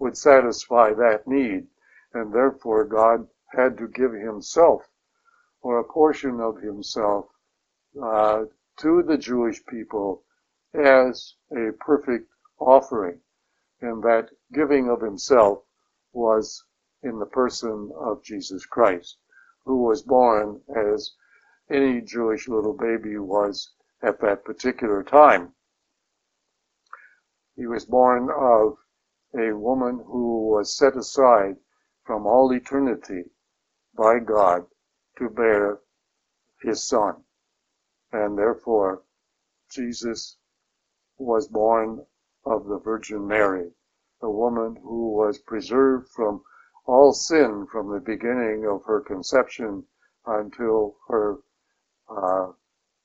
would 0.00 0.16
satisfy 0.16 0.92
that 0.94 1.28
need, 1.28 1.68
and 2.12 2.32
therefore 2.32 2.84
God 2.84 3.28
had 3.52 3.78
to 3.78 3.86
give 3.86 4.12
himself 4.12 4.82
or 5.62 5.78
a 5.78 5.84
portion 5.84 6.40
of 6.40 6.60
himself 6.60 7.26
uh, 8.02 8.44
to 8.78 9.02
the 9.04 9.18
Jewish 9.18 9.64
people 9.66 10.24
as 10.74 11.34
a 11.52 11.70
perfect 11.78 12.28
offering. 12.58 13.20
And 13.80 14.02
that 14.02 14.30
giving 14.52 14.88
of 14.90 15.00
himself 15.00 15.62
was 16.12 16.64
in 17.02 17.18
the 17.18 17.26
person 17.26 17.92
of 17.96 18.22
Jesus 18.22 18.66
Christ, 18.66 19.18
who 19.64 19.82
was 19.82 20.02
born 20.02 20.60
as 20.74 21.12
any 21.70 22.00
Jewish 22.00 22.48
little 22.48 22.72
baby 22.72 23.18
was 23.18 23.72
at 24.02 24.20
that 24.20 24.44
particular 24.44 25.02
time. 25.02 25.54
He 27.56 27.66
was 27.66 27.84
born 27.84 28.30
of 28.30 28.78
a 29.38 29.52
woman 29.52 29.98
who 30.06 30.48
was 30.48 30.76
set 30.76 30.96
aside 30.96 31.56
from 32.04 32.26
all 32.26 32.52
eternity 32.52 33.30
by 33.94 34.18
God 34.18 34.66
to 35.18 35.28
bear 35.28 35.80
his 36.62 36.82
son. 36.82 37.24
And 38.12 38.38
therefore, 38.38 39.02
Jesus 39.70 40.38
was 41.18 41.48
born 41.48 42.06
of 42.44 42.66
the 42.66 42.78
Virgin 42.78 43.26
Mary, 43.26 43.70
the 44.20 44.30
woman 44.30 44.76
who 44.76 45.12
was 45.12 45.38
preserved 45.38 46.08
from 46.08 46.42
all 46.86 47.12
sin 47.12 47.66
from 47.66 47.90
the 47.90 48.00
beginning 48.00 48.66
of 48.66 48.82
her 48.84 49.00
conception 49.00 49.84
until 50.26 50.96
her 51.08 51.38
uh, 52.08 52.52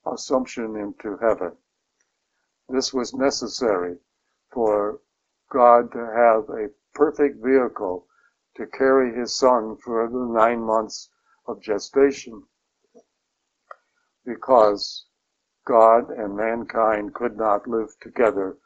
assumption 0.05 0.75
into 0.75 1.17
heaven. 1.17 1.51
This 2.69 2.93
was 2.93 3.13
necessary 3.13 3.97
for 4.51 4.99
God 5.49 5.91
to 5.91 5.99
have 5.99 6.49
a 6.49 6.69
perfect 6.93 7.43
vehicle 7.43 8.07
to 8.55 8.67
carry 8.67 9.13
his 9.13 9.35
son 9.35 9.77
for 9.77 10.07
the 10.07 10.17
nine 10.17 10.61
months 10.61 11.09
of 11.47 11.61
gestation 11.61 12.43
because 14.25 15.05
God 15.65 16.09
and 16.09 16.35
mankind 16.35 17.13
could 17.13 17.35
not 17.37 17.67
live 17.67 17.89
together 17.99 18.57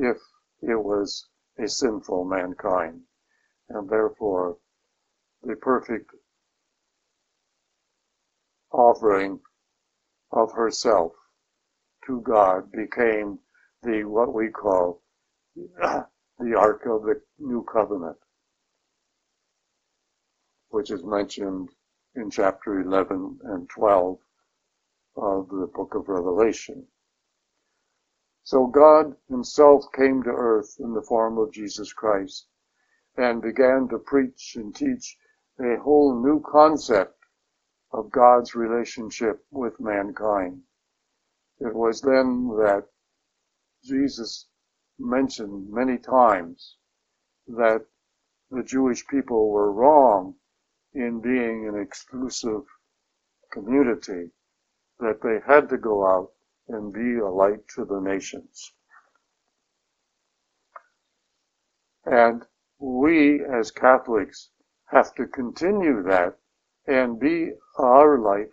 if 0.00 0.16
it 0.62 0.76
was 0.76 1.28
a 1.58 1.68
sinful 1.68 2.24
mankind. 2.24 3.02
And 3.68 3.88
therefore, 3.88 4.56
the 5.42 5.56
perfect 5.56 6.10
offering 8.72 9.40
of 10.32 10.52
herself 10.52 11.12
to 12.06 12.20
God 12.22 12.72
became 12.72 13.38
the, 13.82 14.04
what 14.04 14.32
we 14.32 14.48
call, 14.48 15.02
the 15.56 16.56
Ark 16.56 16.86
of 16.86 17.02
the 17.02 17.20
New 17.38 17.64
Covenant, 17.64 18.16
which 20.70 20.90
is 20.90 21.04
mentioned 21.04 21.68
in 22.14 22.30
chapter 22.30 22.80
11 22.80 23.40
and 23.44 23.68
12 23.68 24.18
of 25.16 25.48
the 25.48 25.66
book 25.74 25.94
of 25.94 26.08
Revelation. 26.08 26.86
So 28.52 28.66
God 28.66 29.16
himself 29.28 29.84
came 29.92 30.24
to 30.24 30.30
earth 30.30 30.80
in 30.80 30.92
the 30.92 31.02
form 31.02 31.38
of 31.38 31.52
Jesus 31.52 31.92
Christ 31.92 32.48
and 33.16 33.40
began 33.40 33.86
to 33.90 33.98
preach 34.00 34.56
and 34.56 34.74
teach 34.74 35.16
a 35.60 35.76
whole 35.76 36.20
new 36.20 36.40
concept 36.40 37.16
of 37.92 38.10
God's 38.10 38.56
relationship 38.56 39.46
with 39.52 39.78
mankind. 39.78 40.64
It 41.60 41.76
was 41.76 42.00
then 42.00 42.48
that 42.56 42.88
Jesus 43.84 44.48
mentioned 44.98 45.72
many 45.72 45.96
times 45.96 46.76
that 47.46 47.86
the 48.50 48.64
Jewish 48.64 49.06
people 49.06 49.50
were 49.50 49.70
wrong 49.70 50.34
in 50.92 51.20
being 51.20 51.68
an 51.68 51.80
exclusive 51.80 52.64
community, 53.52 54.32
that 54.98 55.22
they 55.22 55.38
had 55.38 55.68
to 55.68 55.78
go 55.78 56.04
out 56.04 56.32
and 56.72 56.92
be 56.92 57.18
a 57.18 57.28
light 57.28 57.66
to 57.74 57.84
the 57.84 58.00
nations. 58.00 58.72
And 62.06 62.46
we 62.78 63.44
as 63.44 63.70
Catholics 63.70 64.50
have 64.86 65.14
to 65.16 65.26
continue 65.26 66.02
that 66.04 66.38
and 66.86 67.20
be 67.20 67.52
our 67.78 68.18
light 68.18 68.50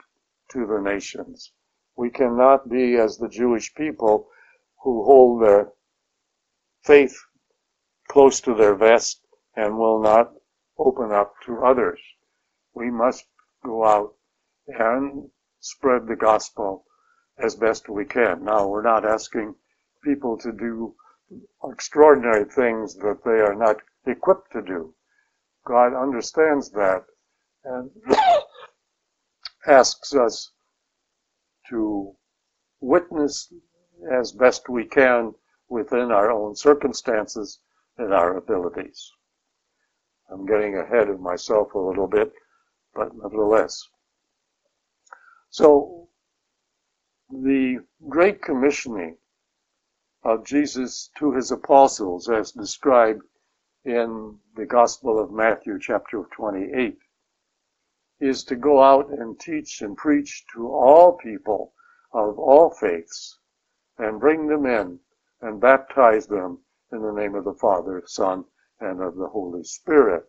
to 0.52 0.66
the 0.66 0.80
nations. 0.82 1.52
We 1.96 2.10
cannot 2.10 2.70
be 2.70 2.96
as 2.98 3.18
the 3.18 3.30
Jewish 3.30 3.74
people 3.76 4.30
who 4.84 5.04
hold 5.04 5.44
their 5.44 5.72
faith 6.84 7.18
close 8.08 8.42
to 8.42 8.54
their 8.54 8.76
vest 8.76 9.22
and 9.56 9.78
will 9.78 10.02
not 10.02 10.34
open 10.78 11.12
up 11.12 11.34
to 11.46 11.64
others. 11.64 12.00
We 12.74 12.92
must 12.92 13.26
go 13.64 13.86
out 13.86 14.16
and 14.68 15.30
spread 15.60 16.08
the 16.08 16.16
gospel 16.16 16.86
as 17.40 17.56
best 17.56 17.90
we 17.90 18.06
can. 18.06 18.44
Now, 18.44 18.68
we're 18.68 18.82
not 18.82 19.06
asking 19.06 19.56
people 20.04 20.38
to 20.38 20.52
do 20.52 20.96
extraordinary 21.70 22.46
things 22.46 22.96
that 22.96 23.20
they 23.24 23.40
are 23.42 23.56
not 23.56 23.78
equipped 24.06 24.52
to 24.54 24.62
do. 24.62 24.94
God 25.66 25.94
understands 25.94 26.72
that 26.72 27.04
and 27.66 27.90
asks 29.68 30.16
us 30.16 30.52
to 31.70 32.16
witness 32.80 33.52
as 34.12 34.32
best 34.32 34.70
we 34.70 34.86
can 34.86 35.34
within 35.70 36.12
our 36.12 36.32
own 36.32 36.56
circumstances 36.56 37.60
and 37.98 38.14
our 38.14 38.38
abilities. 38.38 39.12
I'm 40.32 40.46
getting 40.46 40.78
ahead 40.78 41.10
of 41.10 41.20
myself 41.20 41.74
a 41.74 41.80
little 41.80 42.08
bit, 42.08 42.32
but 42.94 43.10
nevertheless. 43.16 43.82
So, 45.50 46.07
the 47.30 47.86
Great 48.08 48.42
Commissioning 48.42 49.18
of 50.24 50.46
Jesus 50.46 51.10
to 51.18 51.34
his 51.34 51.52
apostles, 51.52 52.30
as 52.30 52.54
described 52.54 53.22
in 53.84 54.40
the 54.56 54.66
Gospel 54.66 55.20
of 55.20 55.32
Matthew, 55.32 55.78
chapter 55.78 56.24
28, 56.24 56.98
is 58.22 58.44
to 58.46 58.56
go 58.56 58.82
out 58.82 59.10
and 59.10 59.38
teach 59.40 59.82
and 59.82 59.98
preach 59.98 60.46
to 60.54 60.70
all 60.70 61.18
people 61.18 61.74
of 62.14 62.40
all 62.40 62.70
faiths 62.70 63.40
and 63.98 64.22
bring 64.22 64.48
them 64.48 64.66
in 64.66 65.00
and 65.42 65.60
baptize 65.60 66.28
them 66.28 66.60
in 66.94 67.02
the 67.02 67.12
name 67.12 67.36
of 67.36 67.44
the 67.44 67.54
Father, 67.54 68.02
Son, 68.06 68.46
and 68.80 69.02
of 69.02 69.16
the 69.16 69.28
Holy 69.28 69.64
Spirit. 69.64 70.24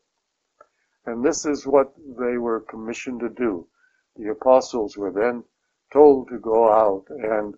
And 1.07 1.25
this 1.25 1.47
is 1.47 1.67
what 1.67 1.95
they 1.97 2.39
were 2.39 2.61
commissioned 2.61 3.21
to 3.21 3.29
do. 3.29 3.69
The 4.17 4.31
apostles 4.31 4.97
were 4.97 5.13
then 5.13 5.45
told 5.93 6.29
to 6.29 6.39
go 6.39 6.71
out 6.71 7.07
and 7.09 7.55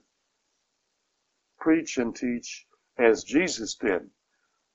preach 1.59 1.99
and 1.99 2.15
teach 2.15 2.67
as 2.99 3.25
Jesus 3.25 3.75
did. 3.75 4.11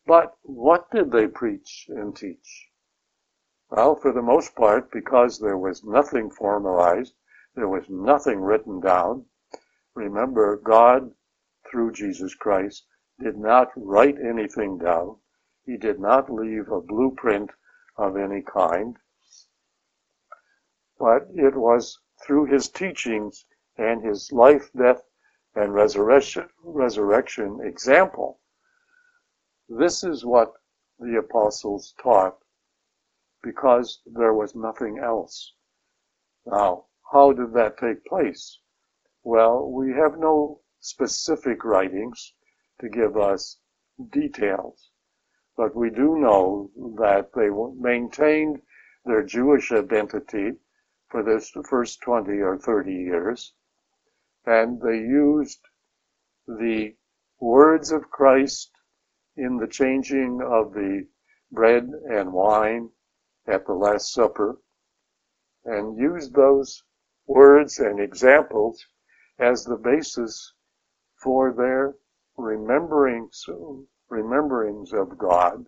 But 0.05 0.37
what 0.43 0.91
did 0.91 1.11
they 1.11 1.27
preach 1.27 1.87
and 1.89 2.15
teach? 2.15 2.69
Well, 3.69 3.95
for 3.95 4.11
the 4.11 4.21
most 4.21 4.55
part, 4.55 4.91
because 4.91 5.39
there 5.39 5.57
was 5.57 5.83
nothing 5.83 6.29
formalized, 6.29 7.15
there 7.55 7.67
was 7.67 7.89
nothing 7.89 8.41
written 8.41 8.79
down. 8.79 9.25
Remember, 9.95 10.57
God, 10.57 11.11
through 11.69 11.93
Jesus 11.93 12.35
Christ, 12.35 12.85
did 13.19 13.37
not 13.37 13.71
write 13.75 14.19
anything 14.19 14.77
down. 14.77 15.17
He 15.65 15.77
did 15.77 15.99
not 15.99 16.29
leave 16.29 16.69
a 16.69 16.81
blueprint 16.81 17.49
of 17.97 18.17
any 18.17 18.41
kind. 18.41 18.97
But 20.99 21.27
it 21.33 21.55
was 21.55 21.99
through 22.21 22.45
his 22.45 22.69
teachings 22.69 23.45
and 23.77 24.03
his 24.03 24.31
life, 24.31 24.71
death, 24.73 25.03
and 25.55 25.73
resurrection, 25.73 26.49
resurrection 26.63 27.59
example. 27.63 28.39
This 29.69 30.03
is 30.03 30.25
what 30.25 30.53
the 30.99 31.17
apostles 31.17 31.93
taught 32.01 32.37
because 33.41 34.01
there 34.05 34.33
was 34.33 34.55
nothing 34.55 34.99
else. 34.99 35.53
Now, 36.45 36.85
how 37.11 37.31
did 37.33 37.53
that 37.53 37.77
take 37.77 38.05
place? 38.05 38.59
Well, 39.23 39.71
we 39.71 39.91
have 39.93 40.17
no 40.17 40.61
specific 40.79 41.63
writings 41.63 42.33
to 42.79 42.89
give 42.89 43.17
us 43.17 43.57
details, 44.11 44.91
but 45.57 45.75
we 45.75 45.89
do 45.89 46.17
know 46.17 46.69
that 46.97 47.33
they 47.33 47.49
maintained 47.49 48.61
their 49.05 49.23
Jewish 49.23 49.71
identity 49.71 50.53
for 51.09 51.23
this 51.23 51.51
first 51.69 52.01
20 52.01 52.31
or 52.39 52.57
30 52.57 52.93
years. 52.93 53.53
And 54.45 54.81
they 54.81 54.97
used 54.97 55.59
the 56.47 56.95
words 57.39 57.91
of 57.91 58.09
Christ 58.09 58.71
in 59.37 59.57
the 59.57 59.67
changing 59.67 60.41
of 60.41 60.73
the 60.73 61.07
bread 61.51 61.89
and 62.09 62.31
wine 62.31 62.89
at 63.47 63.65
the 63.65 63.73
Last 63.73 64.13
Supper 64.13 64.57
and 65.65 65.97
used 65.97 66.33
those 66.33 66.83
words 67.27 67.79
and 67.79 67.99
examples 67.99 68.85
as 69.39 69.63
the 69.63 69.75
basis 69.75 70.53
for 71.15 71.51
their 71.53 71.95
rememberings, 72.37 73.45
rememberings 74.09 74.93
of 74.93 75.17
God. 75.17 75.65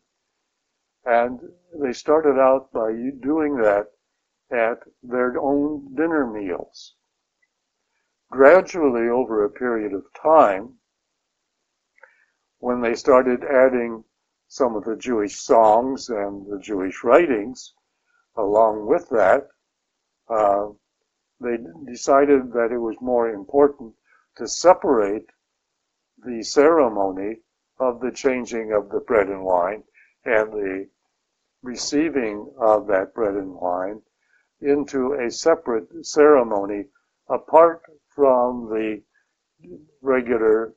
And 1.06 1.40
they 1.74 1.94
started 1.94 2.40
out 2.40 2.72
by 2.72 2.92
doing 3.22 3.56
that 3.58 3.88
at 4.52 4.80
their 5.04 5.38
own 5.40 5.94
dinner 5.96 6.26
meals. 6.26 6.96
Gradually, 8.30 9.08
over 9.10 9.44
a 9.44 9.50
period 9.50 9.94
of 9.94 10.06
time, 10.14 10.80
when 12.60 12.82
they 12.82 12.96
started 12.96 13.44
adding 13.44 14.04
some 14.48 14.76
of 14.76 14.84
the 14.86 14.96
Jewish 14.96 15.40
songs 15.40 16.10
and 16.10 16.46
the 16.48 16.60
Jewish 16.60 17.04
writings 17.04 17.74
along 18.36 18.86
with 18.86 19.10
that, 19.10 19.48
uh, 20.30 20.68
they 21.40 21.58
decided 21.86 22.52
that 22.54 22.72
it 22.72 22.80
was 22.80 22.96
more 23.00 23.30
important 23.30 23.94
to 24.38 24.48
separate 24.48 25.30
the 26.26 26.42
ceremony 26.44 27.42
of 27.80 28.00
the 28.00 28.12
changing 28.12 28.72
of 28.72 28.90
the 28.90 29.00
bread 29.00 29.28
and 29.28 29.44
wine 29.44 29.84
and 30.26 30.52
the 30.52 30.90
receiving 31.62 32.52
of 32.60 32.88
that 32.88 33.14
bread 33.14 33.36
and 33.36 33.54
wine 33.54 34.02
into 34.62 35.14
a 35.14 35.30
separate 35.30 36.06
ceremony 36.06 36.86
apart 37.30 37.82
from 38.10 38.70
the 38.70 39.02
regular 40.02 40.74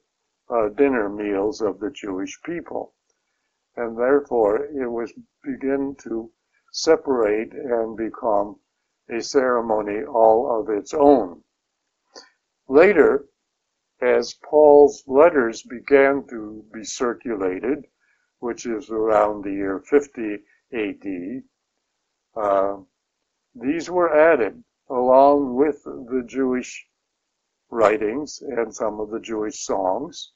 uh, 0.51 0.69
dinner 0.69 1.09
meals 1.09 1.61
of 1.61 1.79
the 1.81 1.91
Jewish 1.91 2.41
people. 2.43 2.95
And 3.77 3.97
therefore, 3.97 4.65
it 4.67 4.91
was 4.91 5.13
begin 5.43 5.97
to 6.03 6.31
separate 6.73 7.53
and 7.53 7.97
become 7.97 8.57
a 9.09 9.21
ceremony 9.23 10.05
all 10.05 10.61
of 10.61 10.69
its 10.69 10.93
own. 10.95 11.43
Later, 12.69 13.27
as 14.01 14.35
Paul's 14.35 15.03
letters 15.07 15.63
began 15.63 16.27
to 16.29 16.65
be 16.73 16.85
circulated, 16.85 17.87
which 18.39 18.67
is 18.67 18.91
around 18.91 19.43
the 19.43 19.53
year 19.53 19.81
50 19.81 20.39
AD, 20.73 21.43
uh, 22.37 22.77
these 23.55 23.91
were 23.91 24.17
added 24.17 24.63
along 24.89 25.55
with 25.55 25.83
the 25.85 26.25
Jewish 26.27 26.87
writings 27.71 28.43
and 28.43 28.75
some 28.75 29.01
of 29.01 29.11
the 29.11 29.21
Jewish 29.21 29.65
songs 29.65 30.33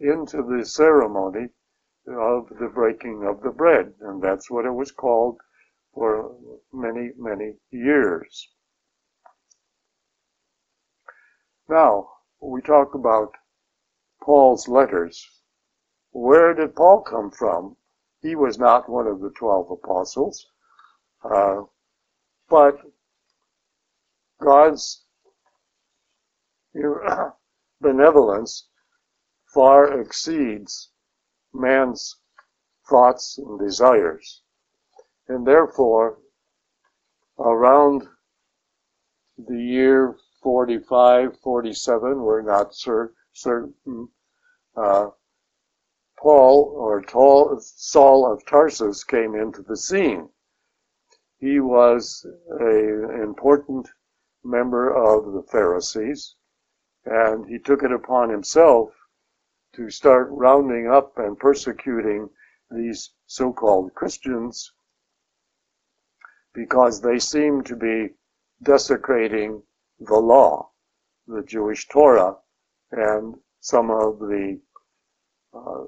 into 0.00 0.42
the 0.42 0.64
ceremony 0.64 1.48
of 2.06 2.48
the 2.60 2.70
breaking 2.74 3.24
of 3.26 3.42
the 3.42 3.50
bread. 3.50 3.94
And 4.00 4.22
that's 4.22 4.50
what 4.50 4.66
it 4.66 4.72
was 4.72 4.92
called 4.92 5.38
for 5.94 6.36
many, 6.72 7.12
many 7.16 7.54
years. 7.70 8.48
Now, 11.68 12.10
we 12.40 12.60
talk 12.60 12.94
about 12.94 13.32
Paul's 14.22 14.68
letters. 14.68 15.26
Where 16.10 16.54
did 16.54 16.74
Paul 16.74 17.02
come 17.02 17.30
from? 17.30 17.76
He 18.20 18.34
was 18.34 18.58
not 18.58 18.88
one 18.88 19.06
of 19.06 19.20
the 19.20 19.30
twelve 19.30 19.70
apostles. 19.70 20.46
Uh, 21.22 21.62
but 22.48 22.78
God's 24.40 25.04
benevolence 27.80 28.68
far 29.46 30.00
exceeds 30.00 30.90
man's 31.52 32.16
thoughts 32.88 33.38
and 33.38 33.58
desires. 33.58 34.42
And 35.28 35.46
therefore, 35.46 36.18
around 37.38 38.08
the 39.38 39.56
year 39.58 40.16
45, 40.42 41.38
47, 41.40 42.20
we're 42.20 42.42
not 42.42 42.74
cer- 42.74 43.14
certain, 43.32 44.08
uh, 44.76 45.10
Paul 46.18 46.74
or 46.76 47.02
Saul 47.60 48.32
of 48.32 48.44
Tarsus 48.46 49.04
came 49.04 49.34
into 49.34 49.62
the 49.62 49.76
scene. 49.76 50.28
He 51.44 51.60
was 51.60 52.24
an 52.48 53.20
important 53.22 53.90
member 54.42 54.88
of 54.88 55.34
the 55.34 55.42
Pharisees, 55.42 56.36
and 57.04 57.44
he 57.44 57.58
took 57.58 57.82
it 57.82 57.92
upon 57.92 58.30
himself 58.30 58.94
to 59.74 59.90
start 59.90 60.28
rounding 60.30 60.88
up 60.88 61.18
and 61.18 61.38
persecuting 61.38 62.30
these 62.70 63.12
so-called 63.26 63.92
Christians 63.92 64.72
because 66.54 67.02
they 67.02 67.18
seemed 67.18 67.66
to 67.66 67.76
be 67.76 68.14
desecrating 68.62 69.64
the 70.00 70.16
law, 70.16 70.70
the 71.26 71.42
Jewish 71.42 71.88
Torah, 71.88 72.38
and 72.90 73.38
some 73.60 73.90
of 73.90 74.18
the 74.18 74.62
uh, 75.52 75.84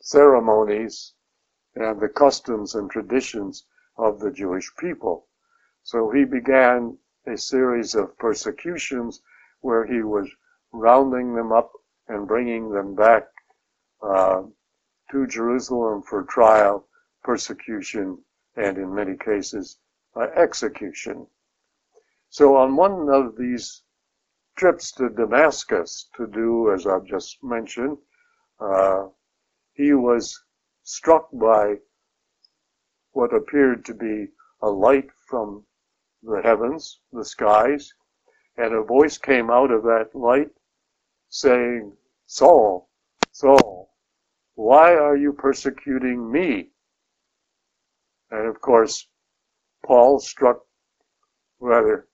ceremonies 0.00 1.12
and 1.74 2.00
the 2.00 2.08
customs 2.08 2.76
and 2.76 2.88
traditions 2.88 3.66
of 4.00 4.18
the 4.18 4.30
Jewish 4.30 4.70
people. 4.78 5.26
So 5.82 6.10
he 6.10 6.24
began 6.24 6.96
a 7.26 7.36
series 7.36 7.94
of 7.94 8.16
persecutions 8.18 9.20
where 9.60 9.84
he 9.86 10.02
was 10.02 10.28
rounding 10.72 11.34
them 11.34 11.52
up 11.52 11.70
and 12.08 12.26
bringing 12.26 12.70
them 12.70 12.94
back 12.94 13.24
uh, 14.02 14.42
to 15.10 15.26
Jerusalem 15.26 16.02
for 16.02 16.22
trial, 16.22 16.86
persecution, 17.22 18.18
and 18.56 18.78
in 18.78 18.94
many 18.94 19.16
cases, 19.16 19.78
uh, 20.16 20.28
execution. 20.36 21.26
So 22.30 22.56
on 22.56 22.76
one 22.76 23.08
of 23.10 23.36
these 23.36 23.82
trips 24.56 24.92
to 24.92 25.08
Damascus 25.10 26.08
to 26.16 26.26
do, 26.26 26.72
as 26.72 26.86
I've 26.86 27.04
just 27.04 27.42
mentioned, 27.42 27.98
uh, 28.60 29.06
he 29.72 29.92
was 29.92 30.42
struck 30.82 31.28
by 31.32 31.76
what 33.12 33.34
appeared 33.34 33.84
to 33.84 33.94
be 33.94 34.28
a 34.62 34.68
light 34.68 35.10
from 35.26 35.64
the 36.22 36.40
heavens, 36.42 37.00
the 37.12 37.24
skies, 37.24 37.92
and 38.56 38.74
a 38.74 38.82
voice 38.82 39.18
came 39.18 39.50
out 39.50 39.70
of 39.70 39.82
that 39.84 40.10
light 40.14 40.50
saying, 41.30 41.92
Saul, 42.26 42.88
Saul, 43.32 43.90
why 44.54 44.94
are 44.94 45.16
you 45.16 45.32
persecuting 45.32 46.30
me? 46.30 46.70
And 48.30 48.46
of 48.46 48.60
course, 48.60 49.08
Paul 49.84 50.20
struck 50.20 50.60
rather 51.58 52.06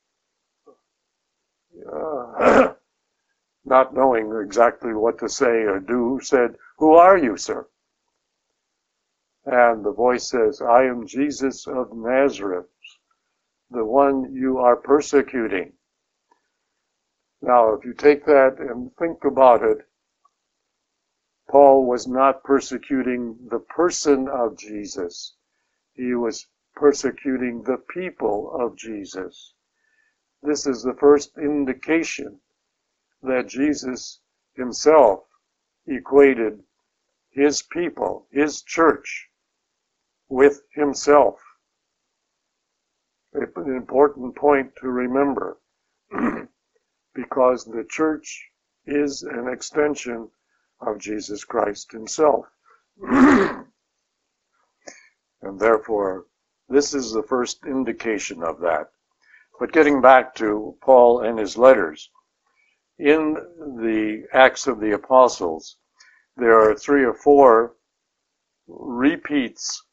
uh, 1.93 2.73
not 3.65 3.95
knowing 3.95 4.33
exactly 4.43 4.95
what 4.95 5.19
to 5.19 5.29
say 5.29 5.65
or 5.65 5.81
do, 5.81 6.21
said, 6.23 6.57
Who 6.79 6.95
are 6.95 7.19
you, 7.19 7.37
sir? 7.37 7.67
And 9.47 9.85
the 9.85 9.93
voice 9.93 10.29
says, 10.29 10.61
I 10.61 10.87
am 10.87 11.07
Jesus 11.07 11.69
of 11.69 11.97
Nazareth, 11.97 12.67
the 13.71 13.85
one 13.85 14.35
you 14.35 14.59
are 14.59 14.75
persecuting. 14.75 15.73
Now, 17.41 17.73
if 17.75 17.85
you 17.85 17.95
take 17.95 18.25
that 18.27 18.59
and 18.59 18.91
think 18.97 19.25
about 19.25 19.63
it, 19.63 19.87
Paul 21.49 21.87
was 21.87 22.09
not 22.09 22.43
persecuting 22.43 23.39
the 23.49 23.61
person 23.61 24.27
of 24.27 24.59
Jesus. 24.59 25.37
He 25.93 26.13
was 26.15 26.49
persecuting 26.75 27.63
the 27.63 27.79
people 27.89 28.51
of 28.53 28.77
Jesus. 28.77 29.55
This 30.43 30.67
is 30.67 30.83
the 30.83 30.95
first 30.95 31.39
indication 31.39 32.41
that 33.23 33.47
Jesus 33.47 34.21
himself 34.55 35.25
equated 35.87 36.65
his 37.31 37.63
people, 37.63 38.27
his 38.33 38.63
church, 38.63 39.29
with 40.29 40.63
himself. 40.73 41.41
An 43.33 43.77
important 43.77 44.35
point 44.35 44.73
to 44.81 44.89
remember 44.89 45.59
because 47.15 47.65
the 47.65 47.85
church 47.89 48.49
is 48.87 49.23
an 49.23 49.49
extension 49.49 50.31
of 50.81 50.99
Jesus 50.99 51.45
Christ 51.45 51.93
himself. 51.93 52.47
and 53.03 53.67
therefore, 55.59 56.27
this 56.69 56.95
is 56.95 57.13
the 57.13 57.23
first 57.23 57.65
indication 57.67 58.43
of 58.43 58.61
that. 58.61 58.91
But 59.59 59.73
getting 59.73 60.01
back 60.01 60.35
to 60.37 60.77
Paul 60.83 61.21
and 61.21 61.39
his 61.39 61.57
letters, 61.57 62.11
in 62.99 63.35
the 63.35 64.27
Acts 64.33 64.67
of 64.67 64.81
the 64.81 64.93
Apostles, 64.93 65.77
there 66.37 66.59
are 66.59 66.75
three 66.75 67.05
or 67.05 67.15
four 67.15 67.75
repeats 68.67 69.86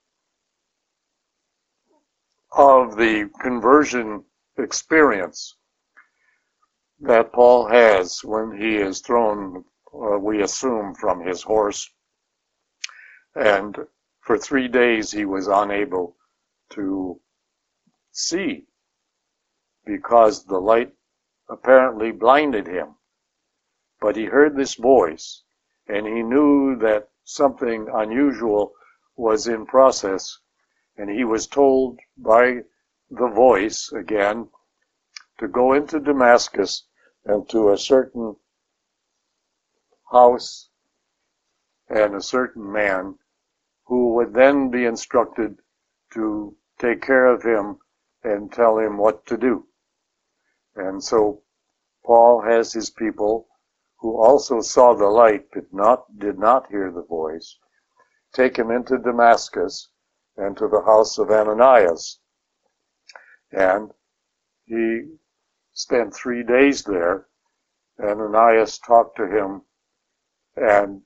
of 2.55 2.95
the 2.95 3.29
conversion 3.41 4.23
experience 4.57 5.57
that 6.99 7.33
Paul 7.33 7.67
has 7.67 8.23
when 8.23 8.55
he 8.55 8.77
is 8.77 9.01
thrown, 9.01 9.65
uh, 9.93 10.19
we 10.19 10.41
assume, 10.41 10.93
from 10.93 11.21
his 11.21 11.41
horse. 11.41 11.89
And 13.35 13.75
for 14.21 14.37
three 14.37 14.67
days 14.67 15.11
he 15.11 15.25
was 15.25 15.47
unable 15.47 16.15
to 16.71 17.19
see 18.11 18.67
because 19.85 20.45
the 20.45 20.59
light 20.59 20.93
apparently 21.49 22.11
blinded 22.11 22.67
him. 22.67 22.95
But 23.99 24.15
he 24.15 24.25
heard 24.25 24.55
this 24.55 24.75
voice 24.75 25.43
and 25.87 26.05
he 26.05 26.21
knew 26.21 26.77
that 26.77 27.09
something 27.23 27.89
unusual 27.93 28.73
was 29.15 29.47
in 29.47 29.65
process 29.65 30.39
and 30.97 31.10
he 31.10 31.23
was 31.23 31.47
told 31.47 31.99
by 32.17 32.63
the 33.10 33.27
voice 33.27 33.91
again 33.91 34.49
to 35.39 35.47
go 35.47 35.73
into 35.73 35.99
Damascus 35.99 36.84
and 37.25 37.49
to 37.49 37.71
a 37.71 37.77
certain 37.77 38.36
house 40.12 40.69
and 41.89 42.15
a 42.15 42.21
certain 42.21 42.71
man 42.71 43.17
who 43.86 44.13
would 44.13 44.34
then 44.34 44.69
be 44.69 44.86
instructed 44.86 45.58
to 46.12 46.56
take 46.79 47.01
care 47.01 47.25
of 47.25 47.43
him 47.43 47.77
and 48.23 48.51
tell 48.51 48.77
him 48.77 48.97
what 48.97 49.25
to 49.25 49.38
do. 49.38 49.67
And 50.75 51.03
so 51.03 51.41
Paul 52.06 52.41
has 52.41 52.73
his 52.73 52.89
people 52.89 53.47
who 53.99 54.17
also 54.17 54.62
saw 54.62 54.93
the 54.93 55.08
light 55.08 55.47
but 55.53 55.71
not 55.73 56.19
did 56.19 56.38
not 56.38 56.67
hear 56.69 56.91
the 56.91 57.03
voice 57.03 57.58
take 58.34 58.58
him 58.58 58.71
into 58.71 58.97
Damascus 58.97 59.89
and 60.38 60.58
to 60.58 60.67
the 60.67 60.82
house 60.82 61.17
of 61.17 61.30
Ananias. 61.30 62.19
And 63.52 63.91
he 64.65 65.04
spent 65.74 66.13
three 66.13 66.43
days 66.43 66.84
there. 66.84 67.28
Ananias 68.00 68.80
talked 68.80 69.17
to 69.17 69.28
him 69.28 69.62
and 70.56 71.02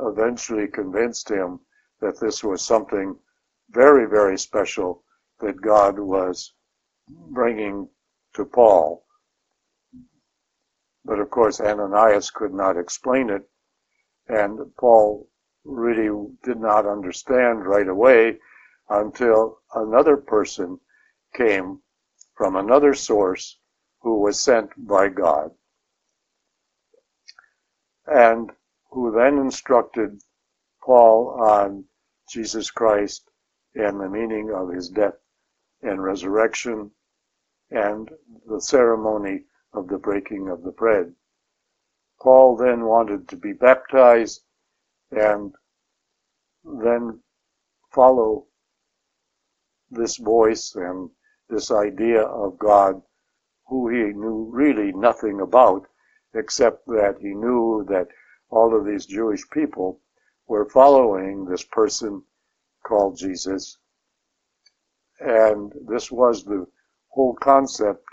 eventually 0.00 0.66
convinced 0.66 1.30
him 1.30 1.60
that 2.00 2.20
this 2.20 2.42
was 2.42 2.64
something 2.64 3.16
very, 3.70 4.06
very 4.08 4.38
special 4.38 5.04
that 5.40 5.60
God 5.60 5.98
was 5.98 6.54
bringing 7.08 7.88
to 8.34 8.44
Paul. 8.44 9.04
But 11.04 11.20
of 11.20 11.30
course, 11.30 11.60
Ananias 11.60 12.30
could 12.30 12.52
not 12.52 12.76
explain 12.76 13.30
it, 13.30 13.48
and 14.28 14.58
Paul 14.76 15.28
really 15.64 16.10
did 16.42 16.60
not 16.60 16.86
understand 16.86 17.66
right 17.66 17.88
away 17.88 18.38
until 18.90 19.58
another 19.74 20.16
person 20.16 20.78
came 21.34 21.80
from 22.34 22.56
another 22.56 22.94
source 22.94 23.58
who 24.00 24.20
was 24.20 24.40
sent 24.40 24.70
by 24.86 25.08
God 25.08 25.50
and 28.06 28.50
who 28.90 29.12
then 29.12 29.38
instructed 29.38 30.22
Paul 30.82 31.36
on 31.40 31.84
Jesus 32.30 32.70
Christ 32.70 33.28
and 33.74 34.00
the 34.00 34.08
meaning 34.08 34.50
of 34.54 34.70
his 34.72 34.88
death 34.88 35.18
and 35.82 36.02
resurrection 36.02 36.90
and 37.70 38.10
the 38.48 38.60
ceremony 38.60 39.44
of 39.74 39.88
the 39.88 39.98
breaking 39.98 40.48
of 40.48 40.62
the 40.62 40.72
bread. 40.72 41.14
Paul 42.20 42.56
then 42.56 42.84
wanted 42.84 43.28
to 43.28 43.36
be 43.36 43.52
baptized 43.52 44.42
and 45.10 45.54
then 46.64 47.20
follow 47.92 48.47
this 49.90 50.16
voice 50.16 50.74
and 50.74 51.10
this 51.48 51.70
idea 51.70 52.22
of 52.22 52.58
God, 52.58 53.02
who 53.68 53.88
he 53.88 54.12
knew 54.12 54.48
really 54.52 54.92
nothing 54.92 55.40
about, 55.40 55.86
except 56.34 56.86
that 56.86 57.16
he 57.20 57.34
knew 57.34 57.84
that 57.88 58.08
all 58.50 58.74
of 58.74 58.84
these 58.84 59.06
Jewish 59.06 59.48
people 59.50 60.00
were 60.46 60.68
following 60.68 61.44
this 61.44 61.64
person 61.64 62.22
called 62.84 63.16
Jesus. 63.16 63.78
And 65.20 65.72
this 65.86 66.10
was 66.10 66.44
the 66.44 66.66
whole 67.08 67.34
concept 67.34 68.04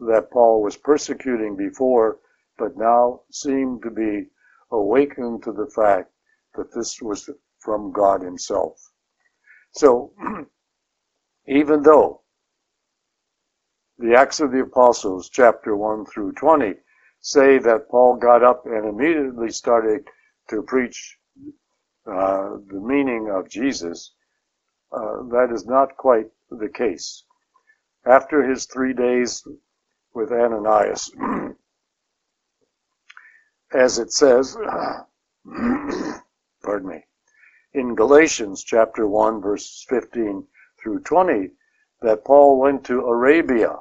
that 0.00 0.30
Paul 0.30 0.62
was 0.62 0.76
persecuting 0.76 1.56
before, 1.56 2.18
but 2.58 2.76
now 2.76 3.22
seemed 3.30 3.82
to 3.82 3.90
be 3.90 4.28
awakened 4.70 5.42
to 5.44 5.52
the 5.52 5.70
fact 5.74 6.12
that 6.54 6.72
this 6.72 7.00
was 7.02 7.28
from 7.58 7.92
God 7.92 8.22
Himself. 8.22 8.92
So, 9.72 10.12
even 11.50 11.82
though 11.82 12.20
the 13.98 14.14
Acts 14.14 14.38
of 14.38 14.52
the 14.52 14.60
Apostles, 14.60 15.28
chapter 15.28 15.76
1 15.76 16.06
through 16.06 16.32
20, 16.32 16.74
say 17.20 17.58
that 17.58 17.88
Paul 17.90 18.16
got 18.16 18.44
up 18.44 18.64
and 18.66 18.86
immediately 18.86 19.50
started 19.50 20.06
to 20.48 20.62
preach 20.62 21.18
uh, 22.06 22.50
the 22.68 22.80
meaning 22.80 23.30
of 23.30 23.48
Jesus, 23.48 24.12
uh, 24.92 25.24
that 25.24 25.50
is 25.52 25.66
not 25.66 25.96
quite 25.96 26.28
the 26.50 26.68
case. 26.68 27.24
After 28.06 28.48
his 28.48 28.66
three 28.66 28.92
days 28.92 29.44
with 30.14 30.30
Ananias, 30.30 31.10
as 33.72 33.98
it 33.98 34.12
says, 34.12 34.56
pardon 36.62 36.88
me, 36.88 37.04
in 37.74 37.96
Galatians 37.96 38.62
chapter 38.62 39.08
1 39.08 39.40
verses 39.40 39.84
15 39.88 40.46
through 40.82 41.00
20 41.00 41.50
that 42.02 42.24
Paul 42.24 42.58
went 42.58 42.84
to 42.84 43.00
Arabia. 43.00 43.76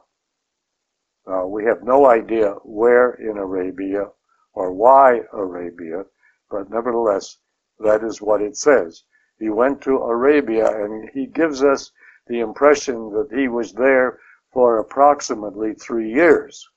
Uh, 1.25 1.45
we 1.45 1.63
have 1.65 1.83
no 1.83 2.05
idea 2.07 2.51
where 2.63 3.11
in 3.11 3.37
Arabia 3.37 4.09
or 4.53 4.73
why 4.73 5.21
Arabia, 5.31 6.05
but 6.49 6.69
nevertheless, 6.69 7.37
that 7.79 8.03
is 8.03 8.21
what 8.21 8.41
it 8.41 8.57
says. 8.57 9.03
He 9.37 9.49
went 9.49 9.81
to 9.81 9.97
Arabia 9.97 10.83
and 10.83 11.09
he 11.13 11.27
gives 11.27 11.63
us 11.63 11.91
the 12.27 12.41
impression 12.41 13.11
that 13.11 13.29
he 13.31 13.47
was 13.47 13.73
there 13.73 14.19
for 14.51 14.79
approximately 14.79 15.73
three 15.73 16.11
years. 16.11 16.67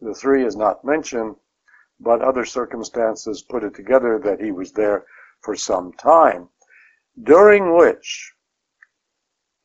The 0.00 0.14
three 0.14 0.44
is 0.44 0.56
not 0.56 0.84
mentioned, 0.84 1.36
but 1.98 2.20
other 2.20 2.44
circumstances 2.44 3.42
put 3.42 3.64
it 3.64 3.74
together 3.74 4.18
that 4.18 4.40
he 4.40 4.52
was 4.52 4.72
there 4.72 5.06
for 5.40 5.56
some 5.56 5.92
time, 5.94 6.50
during 7.22 7.74
which 7.74 8.34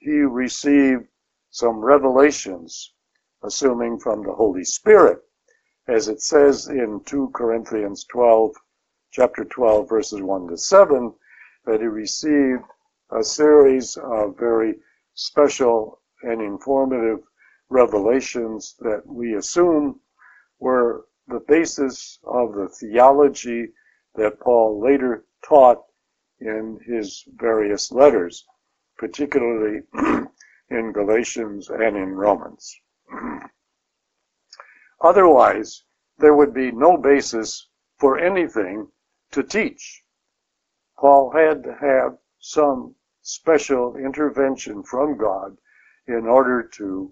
he 0.01 0.21
received 0.21 1.07
some 1.51 1.79
revelations, 1.79 2.93
assuming 3.43 3.99
from 3.99 4.23
the 4.23 4.33
Holy 4.33 4.63
Spirit, 4.63 5.23
as 5.87 6.07
it 6.07 6.19
says 6.21 6.67
in 6.67 6.99
2 7.05 7.29
Corinthians 7.35 8.03
12, 8.05 8.55
chapter 9.11 9.45
12, 9.45 9.87
verses 9.87 10.21
1 10.21 10.47
to 10.47 10.57
7, 10.57 11.13
that 11.65 11.81
he 11.81 11.85
received 11.85 12.63
a 13.11 13.23
series 13.23 13.95
of 13.97 14.35
very 14.39 14.79
special 15.13 16.01
and 16.23 16.41
informative 16.41 17.19
revelations 17.69 18.75
that 18.79 19.05
we 19.05 19.35
assume 19.35 19.99
were 20.59 21.05
the 21.27 21.41
basis 21.47 22.17
of 22.23 22.55
the 22.55 22.67
theology 22.69 23.71
that 24.15 24.39
Paul 24.39 24.81
later 24.81 25.25
taught 25.43 25.83
in 26.39 26.79
his 26.85 27.23
various 27.35 27.91
letters, 27.91 28.45
particularly 29.01 29.81
in 30.69 30.91
Galatians 30.91 31.71
and 31.71 31.97
in 31.97 32.13
Romans. 32.13 32.79
Otherwise, 35.01 35.83
there 36.19 36.35
would 36.35 36.53
be 36.53 36.71
no 36.71 36.97
basis 36.97 37.67
for 37.97 38.19
anything 38.19 38.87
to 39.31 39.41
teach. 39.41 40.03
Paul 40.99 41.31
had 41.31 41.63
to 41.63 41.73
have 41.81 42.19
some 42.37 42.93
special 43.23 43.95
intervention 43.95 44.83
from 44.83 45.17
God 45.17 45.57
in 46.07 46.27
order 46.27 46.61
to 46.78 47.11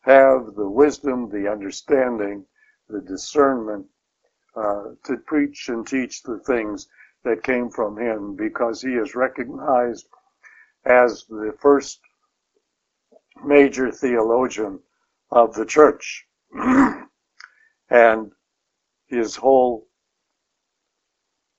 have 0.00 0.54
the 0.54 0.70
wisdom, 0.70 1.28
the 1.28 1.52
understanding, 1.52 2.46
the 2.88 3.02
discernment 3.02 3.84
uh, 4.56 4.84
to 5.04 5.18
preach 5.26 5.68
and 5.68 5.86
teach 5.86 6.22
the 6.22 6.38
things 6.38 6.88
that 7.24 7.42
came 7.42 7.68
from 7.68 7.98
him 7.98 8.36
because 8.36 8.80
he 8.80 8.94
is 8.94 9.14
recognized 9.14 10.08
as 10.86 11.24
the 11.28 11.52
first 11.58 12.00
major 13.44 13.90
theologian 13.90 14.80
of 15.30 15.54
the 15.54 15.66
church. 15.66 16.26
and 17.90 18.32
his 19.08 19.36
whole 19.36 19.86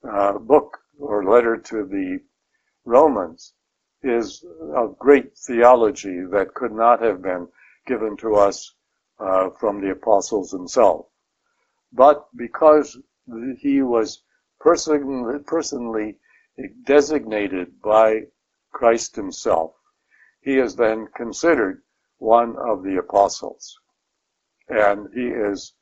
uh, 0.10 0.38
book 0.38 0.78
or 1.00 1.24
letter 1.26 1.58
to 1.58 1.86
the 1.86 2.20
Romans 2.86 3.54
is 4.04 4.46
of 4.76 4.98
great 4.98 5.38
theology 5.38 6.22
that 6.32 6.54
could 6.54 6.72
not 6.72 7.02
have 7.02 7.22
been 7.22 7.48
given 7.86 8.16
to 8.18 8.36
us 8.36 8.74
uh, 9.20 9.50
from 9.60 9.82
the 9.82 9.92
apostles 9.92 10.52
themselves. 10.52 11.10
But 11.92 12.28
because 12.36 12.98
he 13.60 13.82
was 13.82 14.24
person, 14.60 15.44
personally 15.46 16.18
designated 16.86 17.82
by 17.82 18.22
Christ 18.72 19.16
himself. 19.16 19.74
He 20.42 20.58
is 20.58 20.76
then 20.76 21.08
considered 21.16 21.84
one 22.18 22.56
of 22.58 22.84
the 22.84 22.98
apostles. 22.98 23.80
And 24.68 25.08
he 25.14 25.28
is, 25.28 25.74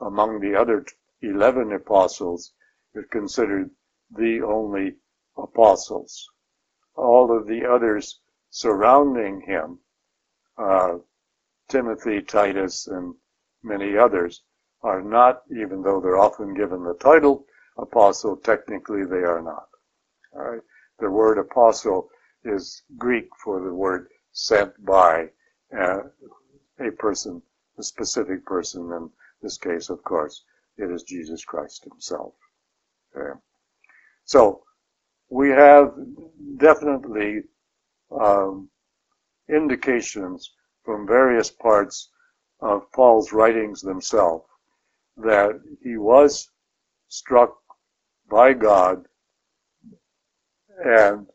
among 0.00 0.40
the 0.40 0.54
other 0.54 0.84
11 1.22 1.72
apostles, 1.72 2.52
is 2.94 3.04
considered 3.10 3.70
the 4.10 4.42
only 4.42 4.96
apostles. 5.36 6.30
All 6.94 7.36
of 7.36 7.46
the 7.46 7.66
others 7.66 8.20
surrounding 8.50 9.40
him, 9.42 9.80
uh, 10.56 10.98
Timothy, 11.68 12.22
Titus, 12.22 12.86
and 12.86 13.14
many 13.62 13.96
others, 13.96 14.42
are 14.82 15.02
not, 15.02 15.42
even 15.50 15.82
though 15.82 16.00
they're 16.00 16.18
often 16.18 16.54
given 16.54 16.82
the 16.84 16.94
title 16.94 17.44
apostle, 17.76 18.36
technically 18.36 19.04
they 19.04 19.24
are 19.24 19.42
not. 19.42 19.68
All 20.34 20.42
right? 20.42 20.62
The 20.98 21.10
word 21.10 21.38
apostle 21.38 22.10
is 22.48 22.82
Greek 22.96 23.28
for 23.42 23.60
the 23.60 23.72
word 23.72 24.08
sent 24.32 24.72
by 24.84 25.28
uh, 25.76 26.00
a 26.80 26.90
person, 26.92 27.42
a 27.78 27.82
specific 27.82 28.44
person. 28.46 28.90
In 28.92 29.10
this 29.42 29.58
case, 29.58 29.90
of 29.90 30.02
course, 30.04 30.42
it 30.76 30.90
is 30.90 31.02
Jesus 31.02 31.44
Christ 31.44 31.84
himself. 31.84 32.34
Okay? 33.16 33.38
So, 34.24 34.62
we 35.30 35.50
have 35.50 35.94
definitely 36.56 37.42
um, 38.10 38.70
indications 39.48 40.52
from 40.84 41.06
various 41.06 41.50
parts 41.50 42.10
of 42.60 42.90
Paul's 42.92 43.32
writings 43.32 43.82
themselves 43.82 44.46
that 45.16 45.60
he 45.82 45.96
was 45.96 46.50
struck 47.08 47.56
by 48.30 48.52
God 48.52 49.04
and 50.84 51.26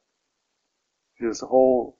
his 1.23 1.39
whole 1.39 1.97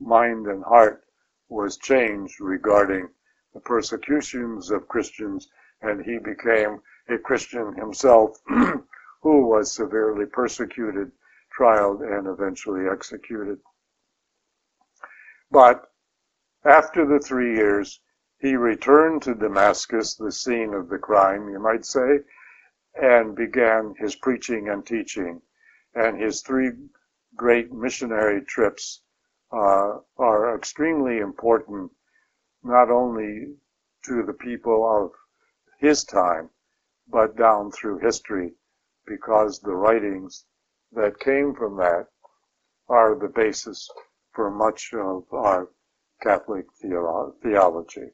mind 0.00 0.46
and 0.46 0.64
heart 0.64 1.04
was 1.48 1.78
changed 1.78 2.40
regarding 2.40 3.08
the 3.54 3.60
persecutions 3.60 4.70
of 4.70 4.88
Christians 4.88 5.48
and 5.80 6.04
he 6.04 6.18
became 6.18 6.82
a 7.08 7.18
Christian 7.18 7.74
himself 7.74 8.38
who 9.22 9.46
was 9.46 9.72
severely 9.72 10.26
persecuted, 10.26 11.12
trialed, 11.56 12.02
and 12.02 12.26
eventually 12.26 12.88
executed. 12.88 13.58
But 15.50 15.90
after 16.64 17.06
the 17.06 17.20
three 17.20 17.54
years, 17.54 18.00
he 18.38 18.56
returned 18.56 19.22
to 19.22 19.34
Damascus, 19.34 20.16
the 20.16 20.32
scene 20.32 20.74
of 20.74 20.88
the 20.88 20.98
crime, 20.98 21.48
you 21.48 21.58
might 21.58 21.84
say, 21.84 22.20
and 22.94 23.36
began 23.36 23.94
his 23.98 24.16
preaching 24.16 24.68
and 24.68 24.84
teaching. 24.84 25.40
And 25.94 26.20
his 26.20 26.42
three 26.42 26.72
great 27.36 27.72
missionary 27.72 28.42
trips 28.44 29.02
uh, 29.52 29.98
are 30.18 30.56
extremely 30.56 31.18
important, 31.18 31.90
not 32.64 32.90
only 32.90 33.54
to 34.04 34.22
the 34.22 34.32
people 34.32 34.84
of 34.84 35.12
his 35.78 36.04
time, 36.04 36.48
but 37.08 37.36
down 37.36 37.70
through 37.70 37.98
history, 37.98 38.52
because 39.06 39.60
the 39.60 39.74
writings 39.74 40.46
that 40.92 41.20
came 41.20 41.54
from 41.54 41.76
that 41.76 42.06
are 42.88 43.14
the 43.14 43.28
basis 43.28 43.88
for 44.32 44.50
much 44.50 44.92
of 44.94 45.24
our 45.32 45.68
Catholic 46.22 46.66
theolo- 46.82 47.34
theology. 47.42 48.10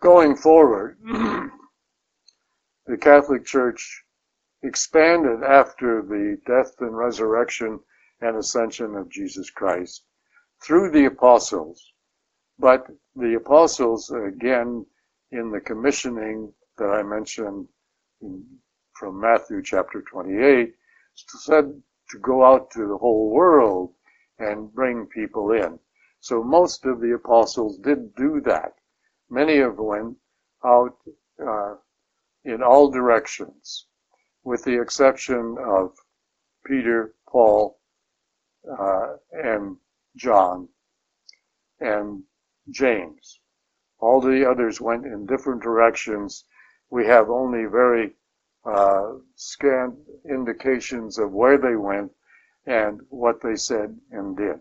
Going 0.00 0.36
forward, 0.36 0.98
the 2.86 2.96
Catholic 2.98 3.44
Church 3.44 4.04
expanded 4.62 5.42
after 5.42 6.02
the 6.02 6.38
death 6.46 6.74
and 6.80 6.96
resurrection 6.96 7.80
and 8.20 8.36
ascension 8.36 8.94
of 8.94 9.08
Jesus 9.08 9.50
Christ 9.50 10.04
through 10.62 10.90
the 10.90 11.06
apostles. 11.06 11.92
But 12.58 12.86
the 13.16 13.34
apostles, 13.34 14.10
again, 14.10 14.84
in 15.32 15.50
the 15.50 15.60
commissioning 15.60 16.52
that 16.76 16.90
I 16.90 17.02
mentioned 17.02 17.68
from 18.92 19.20
Matthew 19.20 19.62
chapter 19.62 20.02
28, 20.02 20.74
said 21.14 21.82
to 22.10 22.18
go 22.18 22.44
out 22.44 22.70
to 22.72 22.86
the 22.86 22.98
whole 22.98 23.30
world 23.30 23.94
and 24.38 24.72
bring 24.74 25.06
people 25.06 25.52
in. 25.52 25.78
So 26.20 26.42
most 26.42 26.84
of 26.84 27.00
the 27.00 27.14
apostles 27.14 27.78
did 27.78 28.14
do 28.14 28.40
that. 28.42 28.74
Many 29.30 29.58
of 29.58 29.76
them 29.76 29.86
went 29.86 30.16
out 30.64 30.98
uh, 31.42 31.76
in 32.44 32.62
all 32.62 32.90
directions, 32.90 33.86
with 34.44 34.64
the 34.64 34.80
exception 34.80 35.56
of 35.58 35.96
Peter, 36.64 37.14
Paul, 37.28 37.78
uh, 38.78 39.16
and 39.32 39.76
John, 40.16 40.68
and 41.80 42.22
James. 42.70 43.40
All 43.98 44.20
the 44.20 44.48
others 44.48 44.80
went 44.80 45.06
in 45.06 45.26
different 45.26 45.62
directions. 45.62 46.44
We 46.90 47.06
have 47.06 47.30
only 47.30 47.64
very 47.66 48.16
uh, 48.64 49.14
scant 49.34 49.94
indications 50.28 51.18
of 51.18 51.32
where 51.32 51.58
they 51.58 51.76
went 51.76 52.12
and 52.66 53.00
what 53.08 53.40
they 53.42 53.56
said 53.56 53.98
and 54.10 54.36
did. 54.36 54.58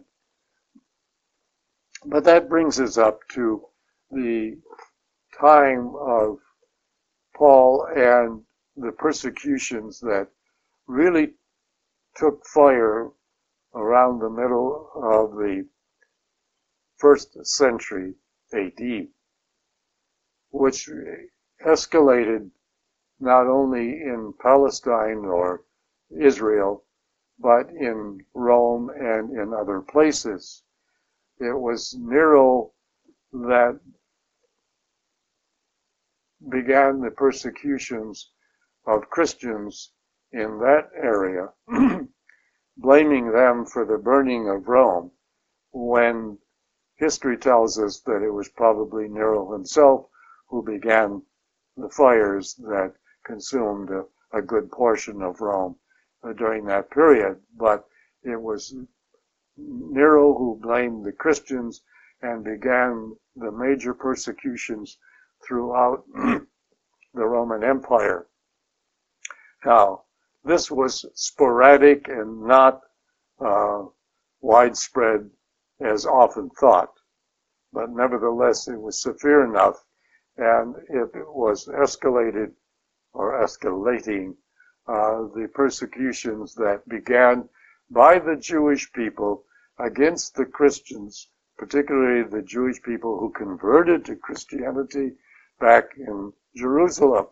But 2.05 2.23
that 2.23 2.49
brings 2.49 2.79
us 2.79 2.97
up 2.97 3.19
to 3.29 3.65
the 4.11 4.57
time 5.39 5.93
of 5.95 6.39
Paul 7.35 7.87
and 7.95 8.41
the 8.79 8.91
persecutions 8.91 9.99
that 9.99 10.27
really 10.87 11.33
took 12.15 12.45
fire 12.45 13.09
around 13.75 14.19
the 14.19 14.29
middle 14.29 14.89
of 14.95 15.37
the 15.37 15.67
first 16.97 17.37
century 17.45 18.13
AD, 18.53 19.07
which 20.51 20.89
escalated 21.65 22.49
not 23.19 23.47
only 23.47 24.01
in 24.01 24.33
Palestine 24.41 25.25
or 25.25 25.63
Israel, 26.17 26.83
but 27.37 27.69
in 27.69 28.25
Rome 28.33 28.89
and 28.89 29.31
in 29.31 29.53
other 29.53 29.81
places. 29.81 30.63
It 31.39 31.57
was 31.57 31.95
Nero 31.99 32.71
that 33.31 33.79
began 36.49 37.01
the 37.01 37.11
persecutions 37.11 38.31
of 38.85 39.09
Christians 39.09 39.91
in 40.31 40.59
that 40.59 40.89
area, 40.95 41.49
blaming 42.77 43.31
them 43.31 43.65
for 43.65 43.85
the 43.85 43.97
burning 43.97 44.49
of 44.49 44.67
Rome, 44.67 45.11
when 45.71 46.37
history 46.95 47.37
tells 47.37 47.79
us 47.79 47.99
that 48.01 48.21
it 48.23 48.31
was 48.31 48.49
probably 48.49 49.07
Nero 49.07 49.51
himself 49.51 50.07
who 50.47 50.63
began 50.63 51.21
the 51.77 51.89
fires 51.89 52.55
that 52.55 52.93
consumed 53.23 53.89
a, 53.89 54.05
a 54.31 54.41
good 54.41 54.71
portion 54.71 55.21
of 55.21 55.41
Rome 55.41 55.77
uh, 56.23 56.33
during 56.33 56.65
that 56.65 56.91
period, 56.91 57.39
but 57.55 57.87
it 58.23 58.41
was 58.41 58.75
Nero 59.57 60.33
who 60.33 60.59
blamed 60.61 61.05
the 61.05 61.11
Christians 61.11 61.81
and 62.21 62.43
began 62.43 63.15
the 63.35 63.51
major 63.51 63.93
persecutions 63.93 64.97
throughout 65.45 66.05
the 66.15 67.25
Roman 67.25 67.63
Empire. 67.63 68.27
Now, 69.65 70.03
this 70.43 70.71
was 70.71 71.05
sporadic 71.13 72.07
and 72.07 72.43
not 72.43 72.81
uh, 73.39 73.85
widespread 74.41 75.29
as 75.81 76.05
often 76.05 76.49
thought, 76.51 76.93
but 77.73 77.89
nevertheless 77.89 78.67
it 78.67 78.79
was 78.79 79.01
severe 79.01 79.43
enough 79.43 79.83
and 80.37 80.75
it 80.89 81.09
was 81.13 81.67
escalated 81.67 82.53
or 83.13 83.41
escalating 83.43 84.35
uh, 84.87 85.27
the 85.35 85.49
persecutions 85.53 86.55
that 86.55 86.87
began 86.87 87.47
by 87.89 88.19
the 88.19 88.35
Jewish 88.35 88.91
people 88.93 89.43
against 89.79 90.35
the 90.35 90.45
Christians, 90.45 91.29
particularly 91.57 92.23
the 92.23 92.41
Jewish 92.41 92.81
people 92.81 93.19
who 93.19 93.31
converted 93.31 94.05
to 94.05 94.15
Christianity 94.15 95.11
back 95.59 95.89
in 95.97 96.31
Jerusalem. 96.55 97.27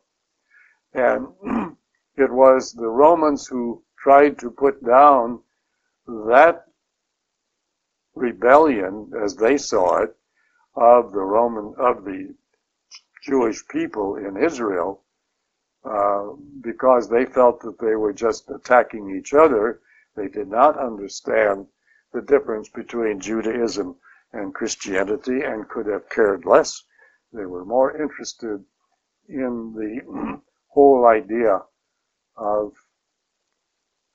And 0.93 1.27
it 2.17 2.31
was 2.31 2.73
the 2.73 2.87
Romans 2.87 3.47
who 3.47 3.83
tried 3.99 4.39
to 4.39 4.49
put 4.49 4.83
down 4.83 5.39
that 6.07 6.65
rebellion, 8.15 9.11
as 9.23 9.35
they 9.35 9.57
saw 9.57 10.01
it, 10.01 10.15
of 10.75 11.11
the 11.11 11.21
Roman, 11.21 11.75
of 11.77 12.03
the 12.03 12.33
Jewish 13.23 13.67
people 13.67 14.15
in 14.15 14.35
Israel, 14.35 15.03
uh, 15.83 16.29
because 16.61 17.07
they 17.07 17.25
felt 17.25 17.61
that 17.61 17.77
they 17.79 17.95
were 17.95 18.13
just 18.13 18.49
attacking 18.49 19.15
each 19.15 19.33
other. 19.33 19.81
They 20.15 20.27
did 20.27 20.47
not 20.47 20.77
understand 20.77 21.67
the 22.13 22.21
difference 22.21 22.69
between 22.69 23.19
Judaism 23.19 23.95
and 24.33 24.55
Christianity 24.55 25.41
and 25.43 25.69
could 25.69 25.85
have 25.85 26.09
cared 26.09 26.45
less. 26.45 26.83
They 27.31 27.45
were 27.45 27.65
more 27.65 27.95
interested 27.95 28.63
in 29.29 29.73
the 29.73 30.41
whole 30.67 31.05
idea 31.05 31.61
of 32.37 32.73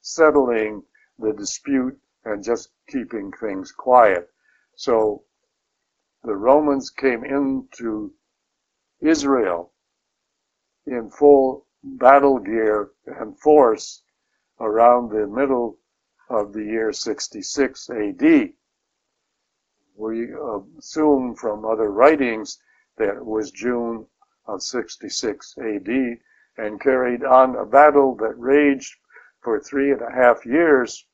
settling 0.00 0.82
the 1.18 1.32
dispute 1.32 1.98
and 2.24 2.42
just 2.42 2.70
keeping 2.88 3.32
things 3.32 3.72
quiet. 3.72 4.28
So 4.76 5.24
the 6.24 6.36
Romans 6.36 6.90
came 6.90 7.24
into 7.24 8.12
Israel 9.00 9.72
in 10.86 11.10
full 11.10 11.66
battle 11.82 12.38
gear 12.38 12.90
and 13.06 13.38
force 13.40 14.02
around 14.60 15.10
the 15.10 15.26
middle 15.26 15.78
of 16.30 16.52
the 16.52 16.64
year 16.64 16.92
66 16.92 17.90
AD. 17.90 18.52
We 19.96 20.28
assume 20.78 21.34
from 21.34 21.64
other 21.64 21.90
writings 21.90 22.58
that 22.96 23.16
it 23.16 23.24
was 23.24 23.50
June 23.50 24.06
of 24.46 24.62
66 24.62 25.54
AD 25.58 26.18
and 26.56 26.80
carried 26.80 27.24
on 27.24 27.56
a 27.56 27.64
battle 27.64 28.14
that 28.16 28.38
raged 28.38 28.94
for 29.40 29.58
three 29.58 29.90
and 29.90 30.02
a 30.02 30.10
half 30.10 30.44
years 30.44 31.06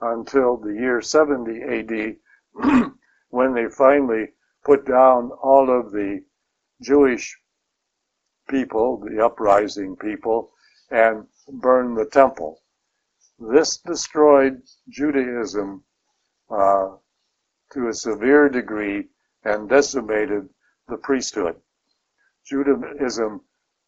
until 0.00 0.56
the 0.56 0.74
year 0.74 1.00
70 1.00 1.62
AD 1.62 2.16
when 3.30 3.54
they 3.54 3.68
finally 3.68 4.32
put 4.64 4.86
down 4.86 5.30
all 5.42 5.70
of 5.70 5.92
the 5.92 6.22
Jewish 6.80 7.36
people, 8.48 8.98
the 8.98 9.24
uprising 9.24 9.96
people, 9.96 10.52
and 10.90 11.26
burned 11.48 11.96
the 11.96 12.06
temple. 12.06 12.62
This 13.38 13.78
destroyed 13.78 14.62
Judaism 14.88 15.84
uh, 16.50 16.90
to 17.72 17.88
a 17.88 17.94
severe 17.94 18.48
degree 18.48 19.08
and 19.44 19.68
decimated 19.68 20.48
the 20.88 20.96
priesthood. 20.96 21.56
Judaism 22.44 23.40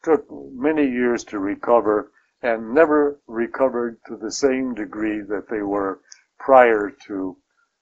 took 0.02 0.26
many 0.30 0.86
years 0.86 1.24
to 1.24 1.38
recover 1.38 2.12
and 2.42 2.74
never 2.74 3.20
recovered 3.26 3.98
to 4.06 4.16
the 4.16 4.30
same 4.30 4.74
degree 4.74 5.20
that 5.20 5.48
they 5.48 5.62
were 5.62 6.00
prior 6.38 6.90
to 6.90 7.36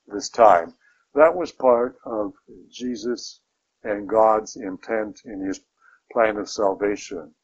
this 0.06 0.28
time. 0.28 0.74
That 1.14 1.34
was 1.34 1.52
part 1.52 1.96
of 2.04 2.34
Jesus 2.70 3.40
and 3.82 4.08
God's 4.08 4.56
intent 4.56 5.22
in 5.24 5.40
his 5.40 5.60
plan 6.12 6.36
of 6.36 6.48
salvation. 6.48 7.34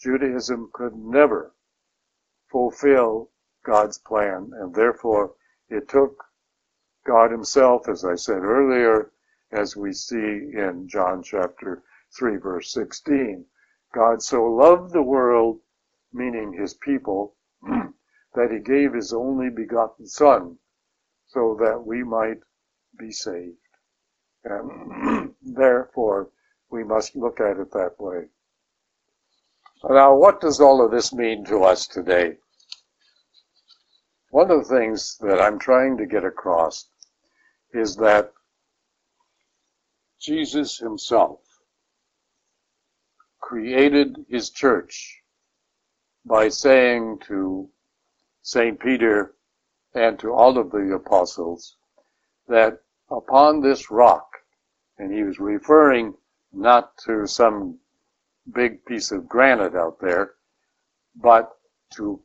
Judaism 0.00 0.70
could 0.72 0.94
never 0.94 1.54
fulfill 2.50 3.30
God's 3.64 3.98
plan, 3.98 4.52
and 4.54 4.74
therefore 4.74 5.34
it 5.68 5.88
took 5.88 6.24
God 7.04 7.30
himself, 7.30 7.88
as 7.88 8.04
I 8.04 8.14
said 8.14 8.42
earlier, 8.42 9.12
as 9.52 9.76
we 9.76 9.92
see 9.92 10.16
in 10.52 10.88
John 10.88 11.22
chapter 11.22 11.82
3 12.18 12.36
verse 12.36 12.72
16. 12.72 13.46
God 13.94 14.22
so 14.22 14.44
loved 14.44 14.92
the 14.92 15.02
world, 15.02 15.60
meaning 16.12 16.52
his 16.52 16.74
people, 16.74 17.34
that 17.62 18.50
he 18.50 18.58
gave 18.58 18.92
his 18.92 19.12
only 19.12 19.48
begotten 19.50 20.06
son 20.06 20.58
so 21.26 21.56
that 21.60 21.84
we 21.84 22.02
might 22.04 22.40
be 22.98 23.10
saved. 23.10 23.56
And 24.44 25.34
therefore, 25.42 26.30
we 26.70 26.84
must 26.84 27.16
look 27.16 27.40
at 27.40 27.58
it 27.58 27.72
that 27.72 27.98
way. 27.98 28.28
Now, 29.88 30.16
what 30.16 30.40
does 30.40 30.60
all 30.60 30.84
of 30.84 30.90
this 30.90 31.12
mean 31.12 31.44
to 31.46 31.62
us 31.62 31.86
today? 31.86 32.38
One 34.30 34.50
of 34.50 34.66
the 34.66 34.74
things 34.74 35.16
that 35.18 35.40
I'm 35.40 35.58
trying 35.58 35.96
to 35.98 36.06
get 36.06 36.24
across 36.24 36.88
is 37.72 37.96
that 37.96 38.32
Jesus 40.20 40.78
himself 40.78 41.45
created 43.46 44.26
his 44.28 44.50
church 44.50 45.22
by 46.24 46.48
saying 46.48 47.16
to 47.20 47.70
St. 48.42 48.80
Peter 48.80 49.36
and 49.94 50.18
to 50.18 50.32
all 50.32 50.58
of 50.58 50.72
the 50.72 50.92
apostles 50.92 51.76
that 52.48 52.82
upon 53.08 53.60
this 53.60 53.88
rock, 53.88 54.26
and 54.98 55.14
he 55.14 55.22
was 55.22 55.38
referring 55.38 56.12
not 56.52 56.98
to 56.98 57.24
some 57.28 57.78
big 58.52 58.84
piece 58.84 59.12
of 59.12 59.28
granite 59.28 59.76
out 59.76 60.00
there, 60.00 60.32
but 61.14 61.56
to 61.94 62.20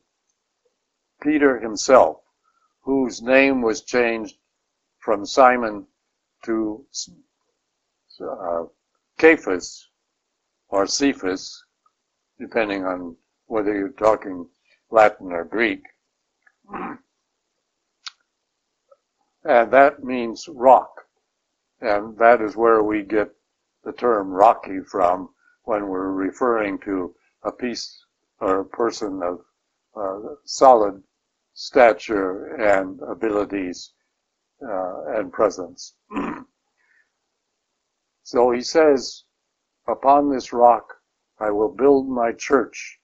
Peter 1.22 1.60
himself, 1.60 2.20
whose 2.80 3.22
name 3.22 3.62
was 3.62 3.82
changed 3.82 4.36
from 4.98 5.24
Simon 5.24 5.86
to 6.44 6.84
uh, 8.20 8.64
Cephas 9.20 9.88
or 10.72 10.86
Cephas, 10.86 11.64
depending 12.40 12.84
on 12.84 13.14
whether 13.46 13.76
you're 13.76 13.90
talking 13.90 14.48
Latin 14.90 15.30
or 15.30 15.44
Greek. 15.44 15.82
And 19.44 19.70
that 19.70 20.02
means 20.02 20.48
rock. 20.48 21.02
And 21.80 22.16
that 22.18 22.40
is 22.40 22.56
where 22.56 22.82
we 22.82 23.02
get 23.02 23.30
the 23.84 23.92
term 23.92 24.30
rocky 24.30 24.80
from 24.80 25.28
when 25.64 25.88
we're 25.88 26.12
referring 26.12 26.78
to 26.80 27.14
a 27.42 27.52
piece 27.52 28.04
or 28.40 28.60
a 28.60 28.64
person 28.64 29.20
of 29.22 29.40
uh, 29.94 30.34
solid 30.44 31.02
stature 31.52 32.54
and 32.54 32.98
abilities 33.02 33.92
uh, 34.66 35.16
and 35.16 35.32
presence. 35.32 35.94
so 38.22 38.50
he 38.52 38.62
says, 38.62 39.24
Upon 39.88 40.30
this 40.30 40.52
rock 40.52 40.94
I 41.38 41.50
will 41.50 41.68
build 41.68 42.08
my 42.08 42.32
church, 42.32 43.00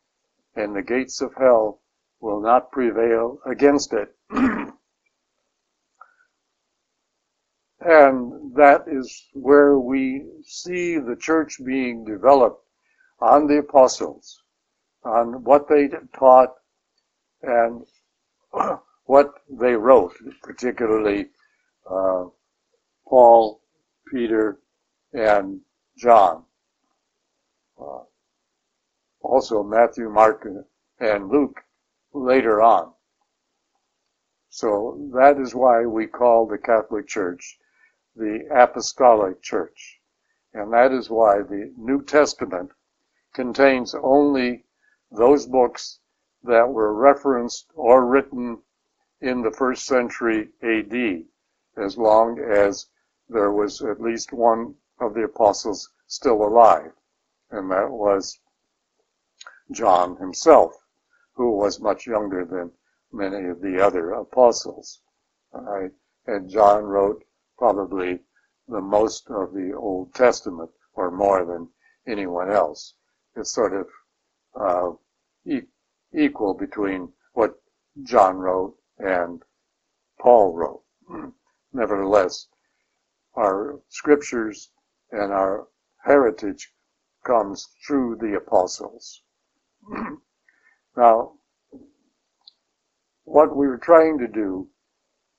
and 0.54 0.76
the 0.76 0.82
gates 0.82 1.20
of 1.20 1.34
hell 1.34 1.80
will 2.20 2.40
not 2.40 2.70
prevail 2.70 3.40
against 3.46 3.92
it. 3.92 4.14
and 4.30 4.74
that 8.54 8.84
is 8.86 9.28
where 9.32 9.78
we 9.78 10.24
see 10.42 10.98
the 10.98 11.16
church 11.16 11.60
being 11.64 12.04
developed 12.04 12.64
on 13.20 13.46
the 13.46 13.58
apostles, 13.58 14.42
on 15.04 15.42
what 15.44 15.68
they 15.68 15.88
taught 16.14 16.54
and 17.42 17.84
what 19.04 19.34
they 19.50 19.74
wrote, 19.74 20.14
particularly 20.42 21.30
uh, 21.90 22.24
Paul, 23.06 23.60
Peter, 24.12 24.60
and 25.12 25.60
John. 25.96 26.44
Uh, 27.80 28.02
also 29.20 29.62
Matthew, 29.62 30.08
Mark, 30.08 30.46
and 31.00 31.28
Luke 31.28 31.60
later 32.12 32.60
on. 32.62 32.92
So 34.50 35.10
that 35.12 35.38
is 35.38 35.54
why 35.54 35.86
we 35.86 36.06
call 36.06 36.46
the 36.46 36.58
Catholic 36.58 37.06
Church 37.06 37.58
the 38.18 38.48
Apostolic 38.50 39.40
Church. 39.42 40.00
And 40.52 40.72
that 40.72 40.90
is 40.90 41.08
why 41.08 41.42
the 41.42 41.72
New 41.76 42.02
Testament 42.02 42.72
contains 43.32 43.94
only 43.94 44.64
those 45.12 45.46
books 45.46 46.00
that 46.42 46.68
were 46.68 46.92
referenced 46.92 47.70
or 47.74 48.04
written 48.04 48.60
in 49.20 49.42
the 49.42 49.52
first 49.52 49.86
century 49.86 50.48
AD, 50.62 51.26
as 51.76 51.96
long 51.96 52.40
as 52.40 52.86
there 53.28 53.52
was 53.52 53.82
at 53.82 54.00
least 54.00 54.32
one 54.32 54.74
of 55.00 55.14
the 55.14 55.22
apostles 55.22 55.88
still 56.08 56.42
alive, 56.42 56.92
and 57.51 57.70
that 57.70 57.90
was 57.90 58.40
John 59.70 60.16
himself, 60.16 60.74
who 61.34 61.53
was 61.53 61.80
much 61.80 62.07
younger 62.07 62.44
than 62.44 62.72
many 63.12 63.49
of 63.49 63.61
the 63.61 63.80
other 63.80 64.12
apostles. 64.12 65.01
Right? 65.53 65.92
And 66.26 66.51
John 66.51 66.84
wrote 66.84 67.24
probably 67.57 68.20
the 68.68 68.80
most 68.80 69.30
of 69.30 69.55
the 69.55 69.72
Old 69.72 70.14
Testament, 70.14 70.70
or 70.92 71.11
more 71.11 71.44
than 71.44 71.70
anyone 72.07 72.51
else. 72.51 72.94
It's 73.34 73.53
sort 73.53 73.72
of 73.72 73.88
uh, 74.55 74.92
e- 75.46 75.68
equal 76.12 76.55
between 76.55 77.12
what 77.32 77.61
John 78.03 78.36
wrote 78.36 78.76
and 78.99 79.42
Paul 80.20 80.55
wrote. 80.55 80.82
Nevertheless, 81.72 82.49
our 83.34 83.80
scriptures 83.88 84.70
and 85.12 85.32
our 85.32 85.68
heritage 86.05 86.72
comes 87.28 87.68
through 87.86 88.16
the 88.16 88.34
apostles. 88.38 89.22
now, 90.96 91.34
what 93.24 93.54
we 93.54 93.66
were 93.66 93.76
trying 93.76 94.16
to 94.18 94.26
do 94.26 94.66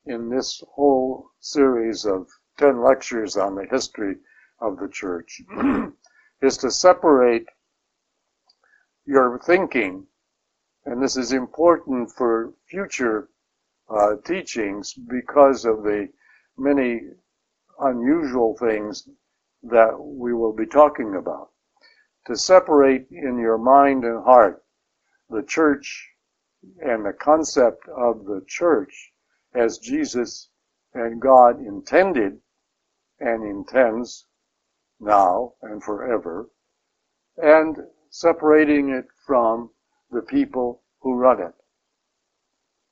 in 0.06 0.30
this 0.30 0.62
whole 0.74 1.30
series 1.40 2.06
of 2.06 2.28
10 2.58 2.80
lectures 2.80 3.36
on 3.36 3.56
the 3.56 3.66
history 3.68 4.14
of 4.60 4.78
the 4.78 4.88
church 4.88 5.42
is 6.42 6.56
to 6.56 6.70
separate 6.70 7.46
your 9.04 9.40
thinking, 9.40 10.06
and 10.84 11.02
this 11.02 11.16
is 11.16 11.32
important 11.32 12.08
for 12.12 12.54
future 12.68 13.28
uh, 13.88 14.14
teachings 14.24 14.94
because 14.94 15.64
of 15.64 15.82
the 15.82 16.08
many 16.56 17.00
unusual 17.80 18.56
things 18.58 19.08
that 19.64 19.98
we 19.98 20.32
will 20.32 20.52
be 20.52 20.66
talking 20.66 21.16
about. 21.16 21.50
To 22.26 22.36
separate 22.36 23.08
in 23.10 23.38
your 23.38 23.58
mind 23.58 24.04
and 24.04 24.22
heart 24.22 24.62
the 25.30 25.42
church 25.42 26.10
and 26.80 27.04
the 27.04 27.12
concept 27.12 27.88
of 27.88 28.24
the 28.26 28.44
church 28.46 29.12
as 29.54 29.78
Jesus 29.78 30.50
and 30.92 31.20
God 31.20 31.60
intended 31.60 32.40
and 33.20 33.44
intends 33.44 34.26
now 35.00 35.54
and 35.62 35.82
forever, 35.82 36.50
and 37.36 37.78
separating 38.10 38.90
it 38.90 39.06
from 39.26 39.70
the 40.10 40.22
people 40.22 40.82
who 41.00 41.14
run 41.14 41.40
it. 41.40 41.54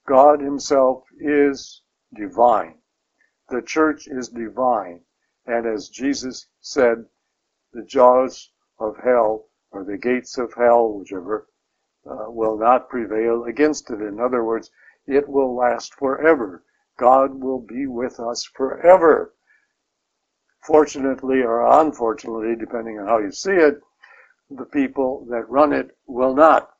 God 0.07 0.41
himself 0.41 1.05
is 1.21 1.83
divine. 2.15 2.79
The 3.51 3.63
church 3.63 4.09
is 4.09 4.29
divine. 4.29 5.01
And 5.47 5.67
as 5.67 5.89
Jesus 5.89 6.47
said, 6.61 7.05
the 7.73 7.83
jaws 7.83 8.51
of 8.79 8.97
hell 8.99 9.47
or 9.71 9.85
the 9.85 9.99
gates 9.99 10.39
of 10.39 10.55
hell, 10.55 10.93
whichever, 10.99 11.47
uh, 12.07 12.31
will 12.31 12.57
not 12.57 12.89
prevail 12.89 13.45
against 13.45 13.91
it. 13.91 14.01
In 14.01 14.19
other 14.19 14.45
words, 14.45 14.71
it 15.07 15.29
will 15.29 15.55
last 15.55 15.95
forever. 15.95 16.63
God 16.99 17.35
will 17.35 17.61
be 17.61 17.87
with 17.87 18.19
us 18.19 18.45
forever. 18.45 19.35
Fortunately 20.63 21.43
or 21.43 21.67
unfortunately, 21.81 22.57
depending 22.57 22.99
on 22.99 23.07
how 23.07 23.19
you 23.19 23.31
see 23.31 23.53
it, 23.53 23.81
the 24.51 24.65
people 24.67 25.27
that 25.31 25.49
run 25.49 25.73
it 25.73 25.97
will 26.07 26.35
not, 26.35 26.71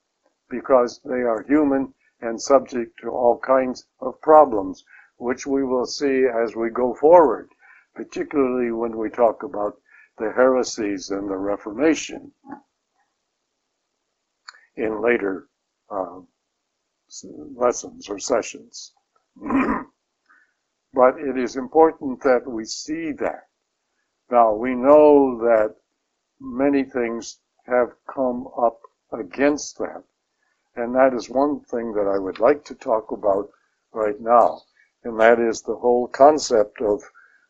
because 0.49 1.01
they 1.05 1.23
are 1.23 1.43
human 1.43 1.93
and 2.21 2.41
subject 2.41 2.99
to 3.01 3.11
all 3.11 3.39
kinds 3.39 3.87
of 4.01 4.21
problems, 4.21 4.85
which 5.19 5.47
we 5.47 5.63
will 5.65 5.87
see 5.87 6.27
as 6.27 6.57
we 6.57 6.71
go 6.71 6.95
forward, 6.95 7.49
particularly 7.95 8.73
when 8.73 8.97
we 8.97 9.11
talk 9.11 9.43
about 9.43 9.81
the 10.19 10.33
heresies 10.33 11.11
and 11.11 11.29
the 11.29 11.37
Reformation 11.37 12.33
in 14.77 15.03
later 15.03 15.49
uh, 15.91 16.21
lessons 17.57 18.09
or 18.09 18.19
sessions. 18.19 18.93
but 20.93 21.19
it 21.19 21.37
is 21.39 21.57
important 21.57 22.23
that 22.23 22.43
we 22.47 22.65
see 22.65 23.13
that. 23.13 23.49
Now, 24.31 24.55
we 24.55 24.75
know 24.75 25.39
that 25.39 25.75
many 26.41 26.85
things 26.85 27.39
have 27.67 27.93
come 28.13 28.49
up 28.59 28.81
against 29.13 29.79
that. 29.79 30.03
And 30.77 30.95
that 30.95 31.15
is 31.15 31.31
one 31.31 31.61
thing 31.61 31.93
that 31.95 32.07
I 32.07 32.19
would 32.19 32.39
like 32.39 32.65
to 32.67 32.75
talk 32.75 33.11
about 33.11 33.49
right 33.93 34.21
now. 34.21 34.61
And 35.05 35.19
that 35.21 35.41
is 35.41 35.63
the 35.63 35.77
whole 35.77 36.09
concept 36.09 36.81
of 36.81 37.03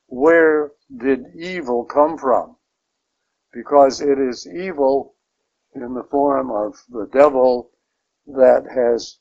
where 0.06 0.72
did 0.96 1.26
evil 1.34 1.84
come 1.84 2.16
from? 2.16 2.57
Because 3.52 4.00
it 4.00 4.18
is 4.18 4.46
evil 4.46 5.14
in 5.74 5.94
the 5.94 6.04
form 6.04 6.50
of 6.50 6.84
the 6.88 7.06
devil 7.06 7.70
that 8.26 8.66
has 8.66 9.18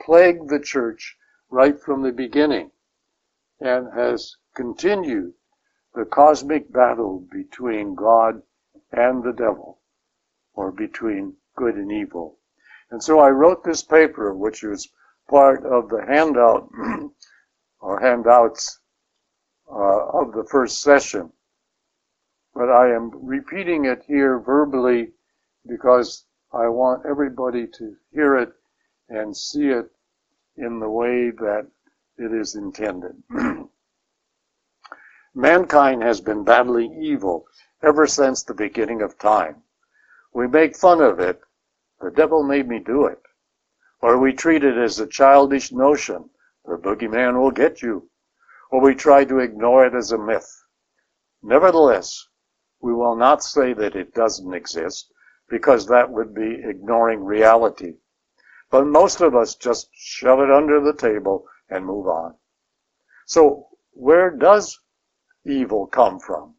plagued 0.00 0.48
the 0.48 0.60
church 0.60 1.16
right 1.50 1.80
from 1.80 2.02
the 2.02 2.12
beginning 2.12 2.70
and 3.60 3.92
has 3.92 4.36
continued 4.54 5.34
the 5.94 6.04
cosmic 6.04 6.72
battle 6.72 7.20
between 7.30 7.94
God 7.94 8.42
and 8.92 9.22
the 9.22 9.32
devil, 9.32 9.80
or 10.54 10.70
between 10.70 11.36
good 11.56 11.74
and 11.74 11.90
evil. 11.90 12.38
And 12.90 13.02
so 13.02 13.18
I 13.18 13.30
wrote 13.30 13.64
this 13.64 13.82
paper, 13.82 14.34
which 14.34 14.62
is 14.62 14.88
part 15.28 15.64
of 15.64 15.88
the 15.88 16.04
handout 16.06 16.70
or 17.80 18.00
handouts 18.00 18.80
uh, 19.70 20.06
of 20.08 20.32
the 20.32 20.44
first 20.44 20.80
session. 20.80 21.32
But 22.58 22.70
I 22.70 22.92
am 22.92 23.12
repeating 23.24 23.84
it 23.84 24.02
here 24.02 24.40
verbally 24.40 25.12
because 25.64 26.24
I 26.52 26.66
want 26.66 27.06
everybody 27.06 27.68
to 27.68 27.96
hear 28.10 28.34
it 28.34 28.52
and 29.08 29.36
see 29.36 29.68
it 29.68 29.92
in 30.56 30.80
the 30.80 30.90
way 30.90 31.30
that 31.30 31.68
it 32.16 32.32
is 32.32 32.56
intended. 32.56 33.22
Mankind 35.36 36.02
has 36.02 36.20
been 36.20 36.42
battling 36.42 37.00
evil 37.00 37.46
ever 37.80 38.08
since 38.08 38.42
the 38.42 38.54
beginning 38.54 39.02
of 39.02 39.16
time. 39.20 39.62
We 40.34 40.48
make 40.48 40.76
fun 40.76 41.00
of 41.00 41.20
it. 41.20 41.40
The 42.00 42.10
devil 42.10 42.42
made 42.42 42.66
me 42.66 42.80
do 42.80 43.06
it. 43.06 43.22
Or 44.00 44.18
we 44.18 44.32
treat 44.32 44.64
it 44.64 44.76
as 44.76 44.98
a 44.98 45.06
childish 45.06 45.70
notion. 45.70 46.28
The 46.64 46.76
boogeyman 46.76 47.40
will 47.40 47.52
get 47.52 47.82
you. 47.82 48.10
Or 48.72 48.80
we 48.80 48.96
try 48.96 49.24
to 49.26 49.38
ignore 49.38 49.86
it 49.86 49.94
as 49.94 50.10
a 50.10 50.18
myth. 50.18 50.64
Nevertheless, 51.40 52.27
we 52.80 52.92
will 52.92 53.16
not 53.16 53.42
say 53.42 53.72
that 53.72 53.96
it 53.96 54.14
doesn't 54.14 54.54
exist 54.54 55.12
because 55.48 55.86
that 55.86 56.10
would 56.10 56.34
be 56.34 56.62
ignoring 56.64 57.24
reality. 57.24 57.94
But 58.70 58.86
most 58.86 59.20
of 59.20 59.34
us 59.34 59.54
just 59.54 59.88
shove 59.94 60.40
it 60.40 60.50
under 60.50 60.80
the 60.80 60.92
table 60.92 61.46
and 61.68 61.84
move 61.84 62.06
on. 62.06 62.36
So 63.26 63.68
where 63.92 64.30
does 64.30 64.78
evil 65.44 65.86
come 65.86 66.20
from? 66.20 66.54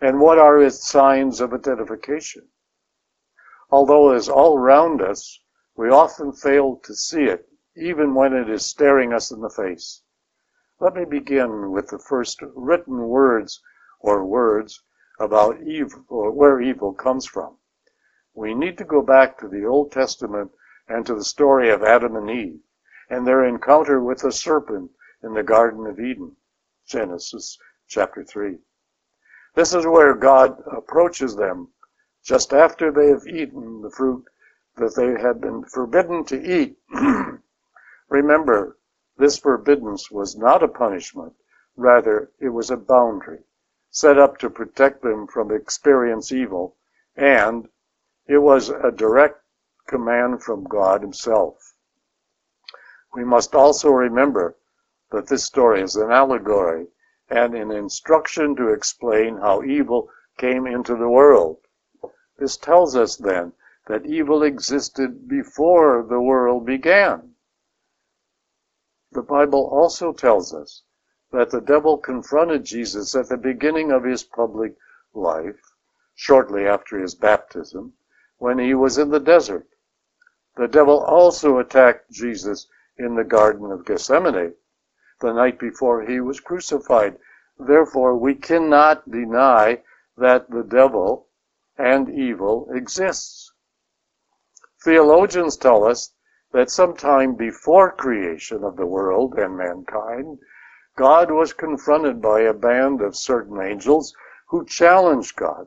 And 0.00 0.20
what 0.20 0.38
are 0.38 0.60
its 0.60 0.88
signs 0.88 1.40
of 1.40 1.54
identification? 1.54 2.48
Although 3.70 4.12
it 4.12 4.16
is 4.16 4.28
all 4.28 4.58
around 4.58 5.00
us, 5.00 5.40
we 5.76 5.88
often 5.88 6.32
fail 6.32 6.76
to 6.84 6.94
see 6.94 7.24
it, 7.24 7.48
even 7.76 8.14
when 8.14 8.34
it 8.34 8.50
is 8.50 8.66
staring 8.66 9.12
us 9.12 9.30
in 9.30 9.40
the 9.40 9.50
face. 9.50 10.02
Let 10.80 10.94
me 10.94 11.04
begin 11.04 11.70
with 11.70 11.88
the 11.88 11.98
first 11.98 12.42
written 12.42 13.08
words 13.08 13.62
or 14.00 14.24
words 14.24 14.82
about 15.20 15.62
evil, 15.62 16.04
or 16.08 16.32
where 16.32 16.60
evil 16.60 16.92
comes 16.92 17.26
from 17.26 17.56
we 18.34 18.54
need 18.54 18.78
to 18.78 18.84
go 18.84 19.02
back 19.02 19.36
to 19.36 19.48
the 19.48 19.64
Old 19.64 19.90
Testament 19.90 20.52
and 20.88 21.04
to 21.04 21.14
the 21.14 21.24
story 21.24 21.68
of 21.70 21.82
Adam 21.82 22.16
and 22.16 22.30
Eve 22.30 22.60
and 23.08 23.26
their 23.26 23.44
encounter 23.44 24.00
with 24.00 24.20
the 24.20 24.30
serpent 24.30 24.90
in 25.22 25.34
the 25.34 25.42
Garden 25.42 25.86
of 25.86 25.98
Eden. 25.98 26.36
Genesis 26.86 27.58
chapter 27.88 28.22
3. 28.24 28.58
This 29.54 29.74
is 29.74 29.84
where 29.84 30.14
God 30.14 30.62
approaches 30.70 31.34
them 31.34 31.68
just 32.22 32.52
after 32.52 32.92
they 32.92 33.08
have 33.08 33.26
eaten 33.26 33.82
the 33.82 33.90
fruit 33.90 34.24
that 34.76 34.94
they 34.94 35.20
had 35.20 35.40
been 35.40 35.64
forbidden 35.64 36.24
to 36.26 36.40
eat. 36.40 36.78
Remember, 38.08 38.78
this 39.16 39.38
forbiddance 39.38 40.10
was 40.10 40.36
not 40.36 40.62
a 40.62 40.68
punishment. 40.68 41.34
Rather, 41.76 42.30
it 42.38 42.50
was 42.50 42.70
a 42.70 42.76
boundary 42.76 43.42
set 43.90 44.18
up 44.18 44.38
to 44.38 44.48
protect 44.48 45.02
them 45.02 45.26
from 45.26 45.50
experience 45.50 46.30
evil 46.30 46.76
and 47.16 47.68
it 48.26 48.38
was 48.38 48.68
a 48.68 48.90
direct 48.90 49.42
command 49.88 50.42
from 50.42 50.64
God 50.64 51.02
himself. 51.02 51.74
We 53.12 53.24
must 53.24 53.54
also 53.54 53.90
remember 53.90 54.56
that 55.10 55.26
this 55.26 55.44
story 55.44 55.82
is 55.82 55.96
an 55.96 56.12
allegory 56.12 56.86
and 57.28 57.54
an 57.54 57.72
instruction 57.72 58.54
to 58.56 58.68
explain 58.68 59.38
how 59.38 59.64
evil 59.64 60.08
came 60.38 60.66
into 60.66 60.94
the 60.94 61.08
world. 61.08 61.58
This 62.38 62.56
tells 62.56 62.94
us 62.94 63.16
then 63.16 63.52
that 63.88 64.06
evil 64.06 64.44
existed 64.44 65.28
before 65.28 66.04
the 66.04 66.20
world 66.20 66.64
began. 66.64 67.34
The 69.10 69.22
Bible 69.22 69.68
also 69.72 70.12
tells 70.12 70.54
us 70.54 70.84
that 71.32 71.50
the 71.50 71.60
devil 71.60 71.96
confronted 71.96 72.64
Jesus 72.64 73.14
at 73.14 73.28
the 73.28 73.36
beginning 73.36 73.92
of 73.92 74.04
his 74.04 74.22
public 74.22 74.74
life, 75.14 75.60
shortly 76.14 76.66
after 76.66 76.98
his 76.98 77.14
baptism, 77.14 77.92
when 78.38 78.58
he 78.58 78.74
was 78.74 78.98
in 78.98 79.10
the 79.10 79.20
desert. 79.20 79.66
The 80.56 80.68
devil 80.68 81.00
also 81.00 81.58
attacked 81.58 82.10
Jesus 82.10 82.66
in 82.98 83.14
the 83.14 83.24
Garden 83.24 83.70
of 83.70 83.84
Gethsemane 83.84 84.54
the 85.20 85.32
night 85.32 85.58
before 85.58 86.02
he 86.02 86.20
was 86.20 86.40
crucified. 86.40 87.18
Therefore, 87.58 88.16
we 88.16 88.34
cannot 88.34 89.10
deny 89.10 89.82
that 90.16 90.50
the 90.50 90.62
devil 90.62 91.28
and 91.78 92.08
evil 92.08 92.70
exists. 92.72 93.52
Theologians 94.82 95.56
tell 95.56 95.84
us 95.84 96.12
that 96.52 96.70
sometime 96.70 97.34
before 97.34 97.92
creation 97.92 98.64
of 98.64 98.76
the 98.76 98.86
world 98.86 99.34
and 99.34 99.56
mankind, 99.56 100.38
God 101.00 101.30
was 101.30 101.52
confronted 101.54 102.20
by 102.20 102.40
a 102.42 102.52
band 102.52 103.00
of 103.00 103.16
certain 103.16 103.60
angels 103.60 104.14
who 104.48 104.66
challenged 104.66 105.34
God 105.34 105.66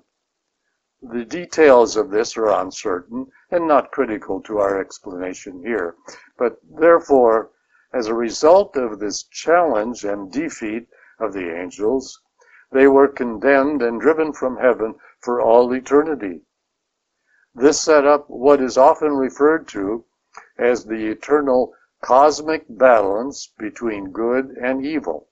the 1.05 1.25
details 1.25 1.97
of 1.97 2.11
this 2.11 2.37
are 2.37 2.49
uncertain 2.49 3.29
and 3.51 3.67
not 3.67 3.91
critical 3.91 4.39
to 4.39 4.59
our 4.59 4.79
explanation 4.79 5.61
here. 5.61 5.95
But 6.37 6.59
therefore, 6.63 7.51
as 7.93 8.07
a 8.07 8.13
result 8.13 8.77
of 8.77 8.99
this 8.99 9.23
challenge 9.23 10.05
and 10.05 10.31
defeat 10.31 10.87
of 11.19 11.33
the 11.33 11.53
angels, 11.53 12.21
they 12.71 12.87
were 12.87 13.09
condemned 13.09 13.81
and 13.81 13.99
driven 13.99 14.31
from 14.31 14.55
heaven 14.55 14.95
for 15.19 15.41
all 15.41 15.73
eternity. 15.73 16.45
This 17.53 17.81
set 17.81 18.05
up 18.07 18.29
what 18.29 18.61
is 18.61 18.77
often 18.77 19.17
referred 19.17 19.67
to 19.69 20.05
as 20.57 20.85
the 20.85 21.11
eternal 21.11 21.73
cosmic 22.03 22.65
balance 22.67 23.47
between 23.57 24.11
good 24.11 24.49
and 24.61 24.85
evil, 24.85 25.29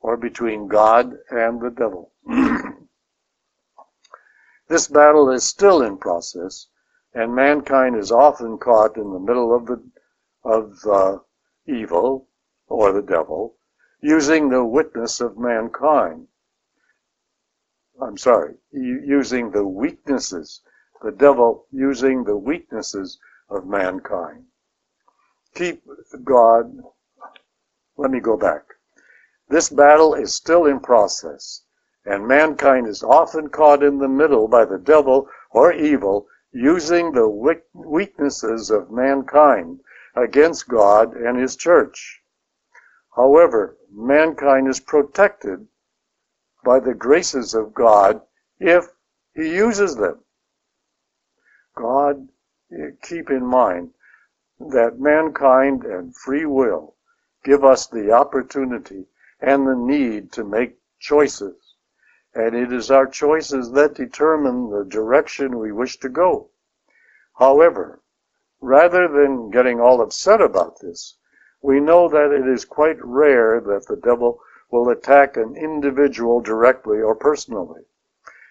or 0.00 0.16
between 0.16 0.66
God 0.66 1.16
and 1.30 1.60
the 1.60 1.70
devil. 1.70 2.12
This 4.68 4.88
battle 4.88 5.30
is 5.30 5.44
still 5.44 5.80
in 5.82 5.96
process, 5.96 6.66
and 7.14 7.32
mankind 7.32 7.94
is 7.94 8.10
often 8.10 8.58
caught 8.58 8.96
in 8.96 9.12
the 9.12 9.20
middle 9.20 9.54
of 9.54 9.66
the 9.66 9.80
of 10.42 10.84
uh, 10.86 11.18
evil 11.66 12.28
or 12.66 12.90
the 12.90 13.02
devil, 13.02 13.56
using 14.00 14.48
the 14.48 14.64
witness 14.64 15.20
of 15.20 15.38
mankind. 15.38 16.26
I'm 18.02 18.18
sorry, 18.18 18.56
using 18.72 19.52
the 19.52 19.64
weaknesses, 19.64 20.62
the 21.00 21.12
devil 21.12 21.68
using 21.70 22.24
the 22.24 22.36
weaknesses 22.36 23.20
of 23.48 23.68
mankind. 23.68 24.46
Keep 25.56 25.84
God, 26.22 26.82
let 27.96 28.10
me 28.10 28.20
go 28.20 28.36
back. 28.36 28.74
This 29.48 29.70
battle 29.70 30.12
is 30.12 30.34
still 30.34 30.66
in 30.66 30.80
process, 30.80 31.62
and 32.04 32.28
mankind 32.28 32.86
is 32.86 33.02
often 33.02 33.48
caught 33.48 33.82
in 33.82 33.98
the 33.98 34.06
middle 34.06 34.48
by 34.48 34.66
the 34.66 34.76
devil 34.76 35.30
or 35.50 35.72
evil 35.72 36.26
using 36.52 37.10
the 37.12 37.26
weaknesses 37.72 38.70
of 38.70 38.90
mankind 38.90 39.80
against 40.14 40.68
God 40.68 41.16
and 41.16 41.38
His 41.38 41.56
church. 41.56 42.20
However, 43.14 43.78
mankind 43.90 44.68
is 44.68 44.80
protected 44.80 45.66
by 46.66 46.80
the 46.80 46.92
graces 46.92 47.54
of 47.54 47.72
God 47.72 48.20
if 48.60 48.88
He 49.34 49.54
uses 49.54 49.96
them. 49.96 50.22
God, 51.74 52.28
eh, 52.70 52.90
keep 53.02 53.30
in 53.30 53.46
mind 53.46 53.94
that 54.58 54.98
mankind 54.98 55.84
and 55.84 56.16
free 56.16 56.46
will 56.46 56.94
give 57.44 57.64
us 57.64 57.86
the 57.86 58.10
opportunity 58.10 59.06
and 59.40 59.66
the 59.66 59.76
need 59.76 60.32
to 60.32 60.44
make 60.44 60.78
choices 60.98 61.66
and 62.36 62.54
it 62.54 62.70
is 62.70 62.90
our 62.90 63.06
choices 63.06 63.70
that 63.72 63.94
determine 63.94 64.68
the 64.68 64.84
direction 64.84 65.58
we 65.58 65.72
wish 65.72 65.98
to 65.98 66.08
go. 66.10 66.50
However, 67.38 68.02
rather 68.60 69.08
than 69.08 69.50
getting 69.50 69.80
all 69.80 70.02
upset 70.02 70.42
about 70.42 70.78
this, 70.80 71.16
we 71.62 71.80
know 71.80 72.10
that 72.10 72.32
it 72.32 72.46
is 72.46 72.66
quite 72.66 73.02
rare 73.02 73.58
that 73.62 73.86
the 73.86 73.96
devil 73.96 74.38
will 74.70 74.90
attack 74.90 75.38
an 75.38 75.56
individual 75.56 76.42
directly 76.42 77.00
or 77.00 77.14
personally. 77.14 77.84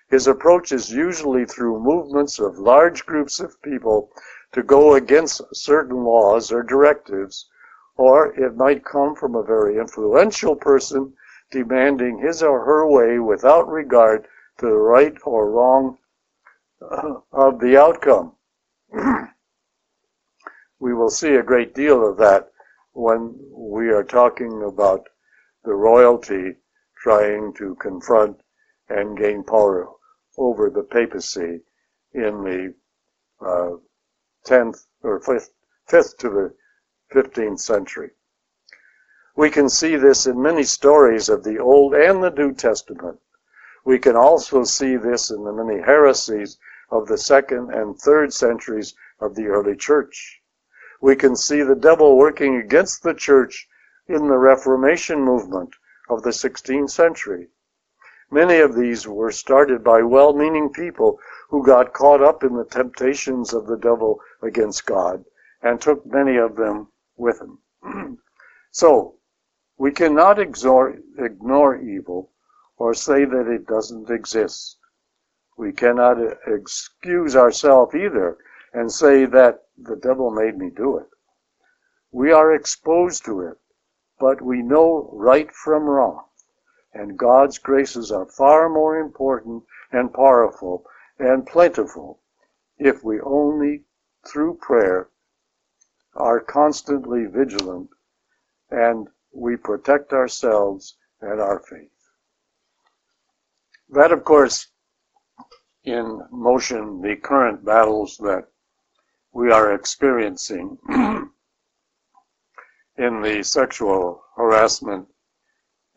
His 0.09 0.25
approach 0.25 0.71
is 0.71 0.91
usually 0.91 1.45
through 1.45 1.79
movements 1.79 2.39
of 2.39 2.57
large 2.57 3.05
groups 3.05 3.39
of 3.39 3.61
people 3.61 4.11
to 4.55 4.63
go 4.63 4.95
against 4.95 5.41
certain 5.53 6.05
laws 6.05 6.49
or 6.49 6.63
directives, 6.63 7.49
or 7.97 8.33
it 8.39 8.55
might 8.55 8.85
come 8.85 9.13
from 9.13 9.35
a 9.35 9.43
very 9.43 9.77
influential 9.77 10.55
person 10.55 11.13
demanding 11.51 12.17
his 12.17 12.41
or 12.41 12.63
her 12.63 12.87
way 12.87 13.19
without 13.19 13.67
regard 13.67 14.25
to 14.57 14.67
the 14.67 14.77
right 14.77 15.17
or 15.25 15.51
wrong 15.51 15.97
uh, 16.81 17.15
of 17.33 17.59
the 17.59 17.77
outcome. 17.77 18.31
we 20.79 20.93
will 20.93 21.09
see 21.09 21.35
a 21.35 21.43
great 21.43 21.75
deal 21.75 22.07
of 22.07 22.15
that 22.15 22.49
when 22.93 23.35
we 23.51 23.89
are 23.89 24.05
talking 24.05 24.63
about 24.63 25.05
the 25.65 25.73
royalty 25.73 26.55
trying 27.03 27.53
to 27.53 27.75
confront 27.75 28.39
and 28.87 29.17
gain 29.17 29.43
power 29.43 29.89
over 30.37 30.69
the 30.69 30.83
papacy 30.83 31.59
in 32.13 32.41
the 32.45 32.73
uh, 33.45 33.75
10th 34.45 34.85
or 35.03 35.19
5th, 35.19 35.49
5th 35.89 36.17
to 36.17 36.29
the 36.29 36.53
15th 37.13 37.59
century. 37.59 38.11
We 39.35 39.49
can 39.49 39.67
see 39.67 39.95
this 39.97 40.27
in 40.27 40.41
many 40.41 40.63
stories 40.63 41.27
of 41.27 41.43
the 41.43 41.59
Old 41.59 41.93
and 41.93 42.23
the 42.23 42.31
New 42.31 42.53
Testament. 42.53 43.19
We 43.83 43.99
can 43.99 44.15
also 44.15 44.63
see 44.63 44.95
this 44.95 45.29
in 45.29 45.43
the 45.43 45.51
many 45.51 45.81
heresies 45.81 46.57
of 46.89 47.07
the 47.07 47.17
second 47.17 47.73
and 47.73 47.99
third 47.99 48.33
centuries 48.33 48.95
of 49.19 49.35
the 49.35 49.47
early 49.47 49.75
church. 49.75 50.41
We 51.01 51.15
can 51.15 51.35
see 51.35 51.61
the 51.61 51.75
devil 51.75 52.17
working 52.17 52.55
against 52.55 53.03
the 53.03 53.13
church 53.13 53.67
in 54.07 54.27
the 54.27 54.37
Reformation 54.37 55.21
movement 55.21 55.75
of 56.09 56.23
the 56.23 56.29
16th 56.29 56.89
century. 56.89 57.49
Many 58.31 58.59
of 58.59 58.73
these 58.73 59.07
were 59.07 59.31
started 59.31 59.83
by 59.83 60.01
well 60.01 60.33
meaning 60.33 60.73
people 60.73 61.19
who 61.49 61.63
got 61.63 61.93
caught 61.93 62.23
up 62.23 62.43
in 62.43 62.55
the 62.55 62.65
temptations 62.65 63.53
of 63.53 63.67
the 63.67 63.77
devil 63.77 64.19
against 64.41 64.85
God 64.85 65.23
and 65.61 65.79
took 65.79 66.05
many 66.05 66.37
of 66.37 66.55
them 66.55 66.87
with 67.17 67.39
him. 67.39 67.59
so, 68.71 69.15
we 69.77 69.91
cannot 69.91 70.39
ignore 70.39 71.75
evil 71.77 72.31
or 72.77 72.93
say 72.93 73.25
that 73.25 73.47
it 73.47 73.67
doesn't 73.67 74.09
exist. 74.09 74.77
We 75.57 75.71
cannot 75.71 76.17
excuse 76.47 77.35
ourselves 77.35 77.95
either 77.95 78.37
and 78.73 78.91
say 78.91 79.25
that 79.25 79.65
the 79.77 79.95
devil 79.95 80.31
made 80.31 80.57
me 80.57 80.69
do 80.69 80.97
it. 80.97 81.09
We 82.11 82.31
are 82.31 82.53
exposed 82.53 83.23
to 83.25 83.41
it, 83.41 83.57
but 84.19 84.41
we 84.41 84.61
know 84.61 85.09
right 85.13 85.51
from 85.51 85.83
wrong. 85.83 86.25
And 86.95 87.17
God's 87.17 87.57
graces 87.57 88.09
are 88.09 88.25
far 88.25 88.69
more 88.69 88.97
important 88.97 89.65
and 89.91 90.13
powerful 90.13 90.85
and 91.19 91.45
plentiful 91.45 92.21
if 92.77 93.03
we 93.03 93.19
only, 93.19 93.83
through 94.25 94.55
prayer, 94.55 95.09
are 96.15 96.39
constantly 96.39 97.25
vigilant 97.25 97.89
and 98.71 99.09
we 99.33 99.57
protect 99.57 100.13
ourselves 100.13 100.95
and 101.19 101.41
our 101.41 101.59
faith. 101.59 101.91
That, 103.89 104.13
of 104.13 104.23
course, 104.23 104.69
in 105.83 106.21
motion 106.31 107.01
the 107.01 107.17
current 107.17 107.65
battles 107.65 108.15
that 108.17 108.47
we 109.33 109.51
are 109.51 109.73
experiencing 109.73 110.77
in 112.97 113.21
the 113.21 113.43
sexual 113.43 114.23
harassment 114.37 115.07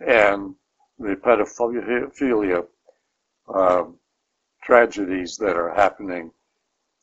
and 0.00 0.56
the 0.98 1.14
pedophilia 1.16 2.66
uh, 3.52 3.84
tragedies 4.62 5.36
that 5.36 5.56
are 5.56 5.74
happening 5.74 6.32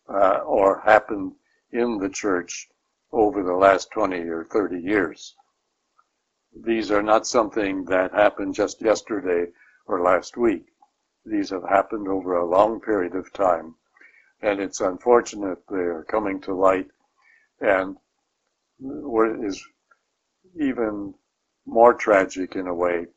uh, 0.09 0.39
or 0.45 0.81
happened 0.81 1.33
in 1.71 1.97
the 1.97 2.09
church 2.09 2.67
over 3.11 3.43
the 3.43 3.53
last 3.53 3.89
20 3.91 4.17
or 4.29 4.43
30 4.45 4.79
years. 4.79 5.35
These 6.63 6.91
are 6.91 7.03
not 7.03 7.27
something 7.27 7.85
that 7.85 8.13
happened 8.13 8.53
just 8.53 8.81
yesterday 8.81 9.51
or 9.87 10.01
last 10.01 10.37
week. 10.37 10.65
These 11.25 11.49
have 11.49 11.67
happened 11.67 12.07
over 12.07 12.35
a 12.35 12.45
long 12.45 12.79
period 12.79 13.15
of 13.15 13.33
time. 13.33 13.75
And 14.41 14.59
it's 14.59 14.81
unfortunate 14.81 15.59
they 15.67 15.77
are 15.77 16.03
coming 16.03 16.39
to 16.41 16.53
light. 16.53 16.87
And 17.59 17.97
what 18.77 19.43
is 19.43 19.65
even 20.59 21.13
more 21.65 21.93
tragic 21.93 22.55
in 22.55 22.67
a 22.67 22.73
way 22.73 23.07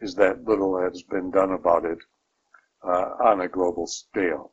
is 0.00 0.14
that 0.14 0.44
little 0.44 0.80
has 0.80 1.02
been 1.02 1.30
done 1.30 1.52
about 1.52 1.84
it 1.84 1.98
uh, 2.82 3.14
on 3.22 3.40
a 3.40 3.48
global 3.48 3.86
scale. 3.86 4.52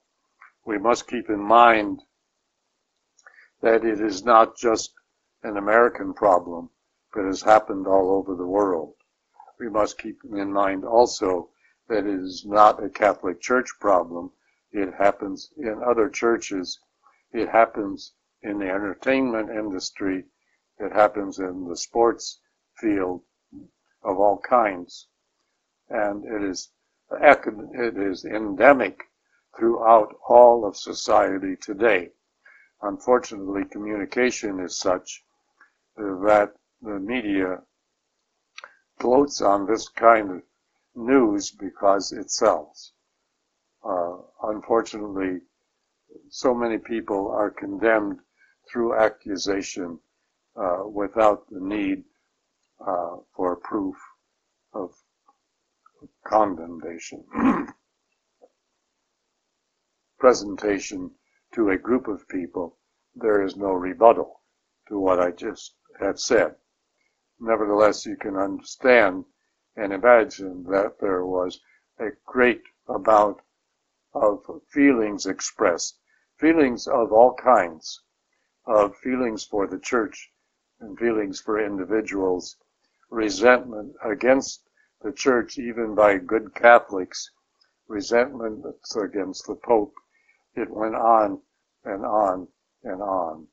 We 0.66 0.78
must 0.78 1.08
keep 1.08 1.30
in 1.30 1.40
mind 1.40 2.02
that 3.62 3.86
it 3.86 4.02
is 4.02 4.24
not 4.24 4.58
just 4.58 4.94
an 5.44 5.58
American 5.58 6.14
problem 6.14 6.70
but 7.14 7.26
has 7.26 7.42
happened 7.42 7.88
all 7.88 8.12
over 8.12 8.36
the 8.36 8.46
world. 8.46 8.94
We 9.60 9.70
must 9.70 9.98
keep 9.98 10.20
in 10.24 10.54
mind 10.54 10.86
also 10.86 11.50
that 11.88 12.06
it 12.06 12.20
is 12.20 12.46
not 12.46 12.84
a 12.84 12.90
Catholic 12.90 13.42
Church 13.42 13.70
problem. 13.80 14.32
It 14.72 14.94
happens 14.94 15.52
in 15.58 15.82
other 15.84 16.10
churches. 16.10 16.80
It 17.32 17.50
happens 17.50 18.14
in 18.44 18.60
the 18.60 18.70
entertainment 18.70 19.50
industry. 19.50 20.26
It 20.78 20.92
happens 20.92 21.40
in 21.40 21.68
the 21.68 21.76
sports 21.76 22.40
field 22.76 23.24
of 24.04 24.20
all 24.20 24.38
kinds. 24.40 25.08
And 25.90 26.26
it 26.26 26.44
is, 26.44 26.70
it 27.12 27.98
is 27.98 28.26
endemic 28.26 29.04
throughout 29.58 30.16
all 30.28 30.66
of 30.66 30.76
society 30.76 31.56
today. 31.56 32.12
Unfortunately, 32.82 33.66
communication 33.66 34.60
is 34.60 34.78
such 34.78 35.24
that 35.96 36.54
the 36.82 37.00
media 37.00 37.62
gloats 39.00 39.42
on 39.42 39.66
this 39.66 39.88
kind 39.90 40.32
of 40.32 40.42
news 40.96 41.52
because 41.52 42.12
it 42.12 42.30
sells. 42.30 42.94
Uh, 43.84 44.18
unfortunately, 44.44 45.40
so 46.30 46.54
many 46.54 46.78
people 46.78 47.30
are 47.32 47.50
condemned 47.50 48.20
through 48.70 48.96
accusation 48.96 50.00
uh, 50.56 50.84
without 50.86 51.50
the 51.50 51.60
need 51.60 52.04
uh, 52.86 53.18
for 53.36 53.56
proof 53.56 53.96
of 54.74 54.92
condemnation. 56.24 57.24
Presentation 60.20 61.12
to 61.54 61.70
a 61.70 61.78
group 61.78 62.08
of 62.08 62.28
people, 62.28 62.78
there 63.16 63.42
is 63.44 63.56
no 63.56 63.72
rebuttal 63.72 64.42
to 64.88 65.00
what 65.00 65.20
I 65.20 65.32
just 65.32 65.76
have 66.00 66.20
said. 66.20 66.56
Nevertheless, 67.40 68.06
you 68.06 68.16
can 68.16 68.36
understand 68.36 69.26
and 69.76 69.94
imagine 69.94 70.64
that 70.64 71.00
there 71.00 71.26
was 71.26 71.60
a 72.00 72.10
great 72.26 72.64
amount 72.88 73.38
of 74.14 74.44
feelings 74.70 75.26
expressed, 75.26 76.00
feelings 76.38 76.88
of 76.88 77.12
all 77.12 77.34
kinds, 77.36 78.02
of 78.66 78.96
feelings 78.98 79.46
for 79.46 79.68
the 79.68 79.80
church 79.80 80.32
and 80.80 80.98
feelings 80.98 81.40
for 81.40 81.64
individuals 81.64 82.58
resentment 83.10 83.96
against 84.04 84.67
the 85.02 85.12
church, 85.12 85.58
even 85.58 85.96
by 85.96 86.18
good 86.18 86.54
Catholics, 86.56 87.30
resentments 87.88 88.96
against 88.96 89.46
the 89.48 89.56
Pope, 89.56 89.94
it 90.56 90.70
went 90.70 90.96
on 90.96 91.42
and 91.84 92.06
on 92.06 92.48
and 92.84 93.02
on. 93.02 93.48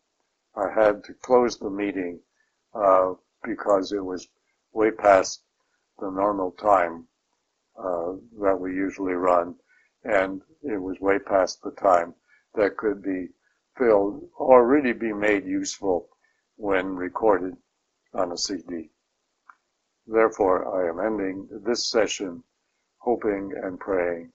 I 0.57 0.71
had 0.71 1.05
to 1.05 1.15
close 1.15 1.59
the 1.59 1.71
meeting 1.71 2.21
uh, 2.75 3.15
because 3.43 3.93
it 3.93 4.05
was 4.05 4.29
way 4.73 4.91
past 4.91 5.43
the 5.99 6.11
normal 6.11 6.53
time 6.53 7.07
uh, 7.79 8.15
that 8.41 8.59
we 8.59 8.75
usually 8.75 9.15
run, 9.15 9.55
and 10.05 10.43
it 10.63 10.79
was 10.79 10.99
way 11.01 11.19
past 11.19 11.63
the 11.63 11.73
time 11.73 12.15
that 12.55 12.77
could 12.77 13.03
be 13.03 13.29
filled 13.77 14.29
or 14.39 14.67
really 14.67 14.93
be 14.93 15.13
made 15.13 15.45
useful 15.45 16.09
when 16.57 16.95
recorded 16.95 17.57
on 18.15 18.33
a 18.33 18.39
CD. 18.39 18.91
Therefore, 20.07 20.67
I 20.69 20.89
am 20.89 21.01
ending 21.01 21.49
this 21.65 21.91
session 21.91 22.45
hoping 22.99 23.53
and 23.63 23.81
praying 23.81 24.33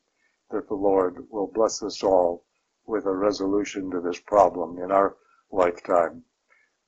that 0.51 0.67
the 0.67 0.75
Lord 0.75 1.29
will 1.29 1.47
bless 1.47 1.83
us 1.83 2.03
all 2.03 2.45
with 2.85 3.05
a 3.05 3.13
resolution 3.13 3.91
to 3.91 4.01
this 4.01 4.19
problem 4.19 4.79
in 4.79 4.91
our 4.91 5.15
lifetime. 5.51 6.23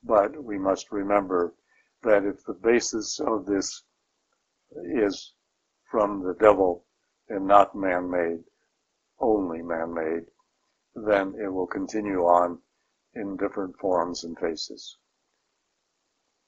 But 0.03 0.43
we 0.43 0.57
must 0.57 0.91
remember 0.91 1.53
that 2.03 2.25
if 2.25 2.43
the 2.43 2.53
basis 2.53 3.19
of 3.19 3.45
this 3.45 3.84
is 4.84 5.34
from 5.89 6.23
the 6.23 6.34
devil 6.34 6.86
and 7.29 7.45
not 7.45 7.75
man-made, 7.75 8.43
only 9.19 9.61
man-made, 9.61 10.25
then 10.95 11.36
it 11.39 11.49
will 11.49 11.67
continue 11.67 12.21
on 12.21 12.59
in 13.13 13.38
different 13.38 13.77
forms 13.77 14.23
and 14.23 14.38
faces. 14.39 14.97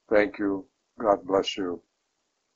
Thank 0.09 0.39
you. 0.39 0.65
God 0.99 1.25
bless 1.25 1.57
you. 1.57 1.81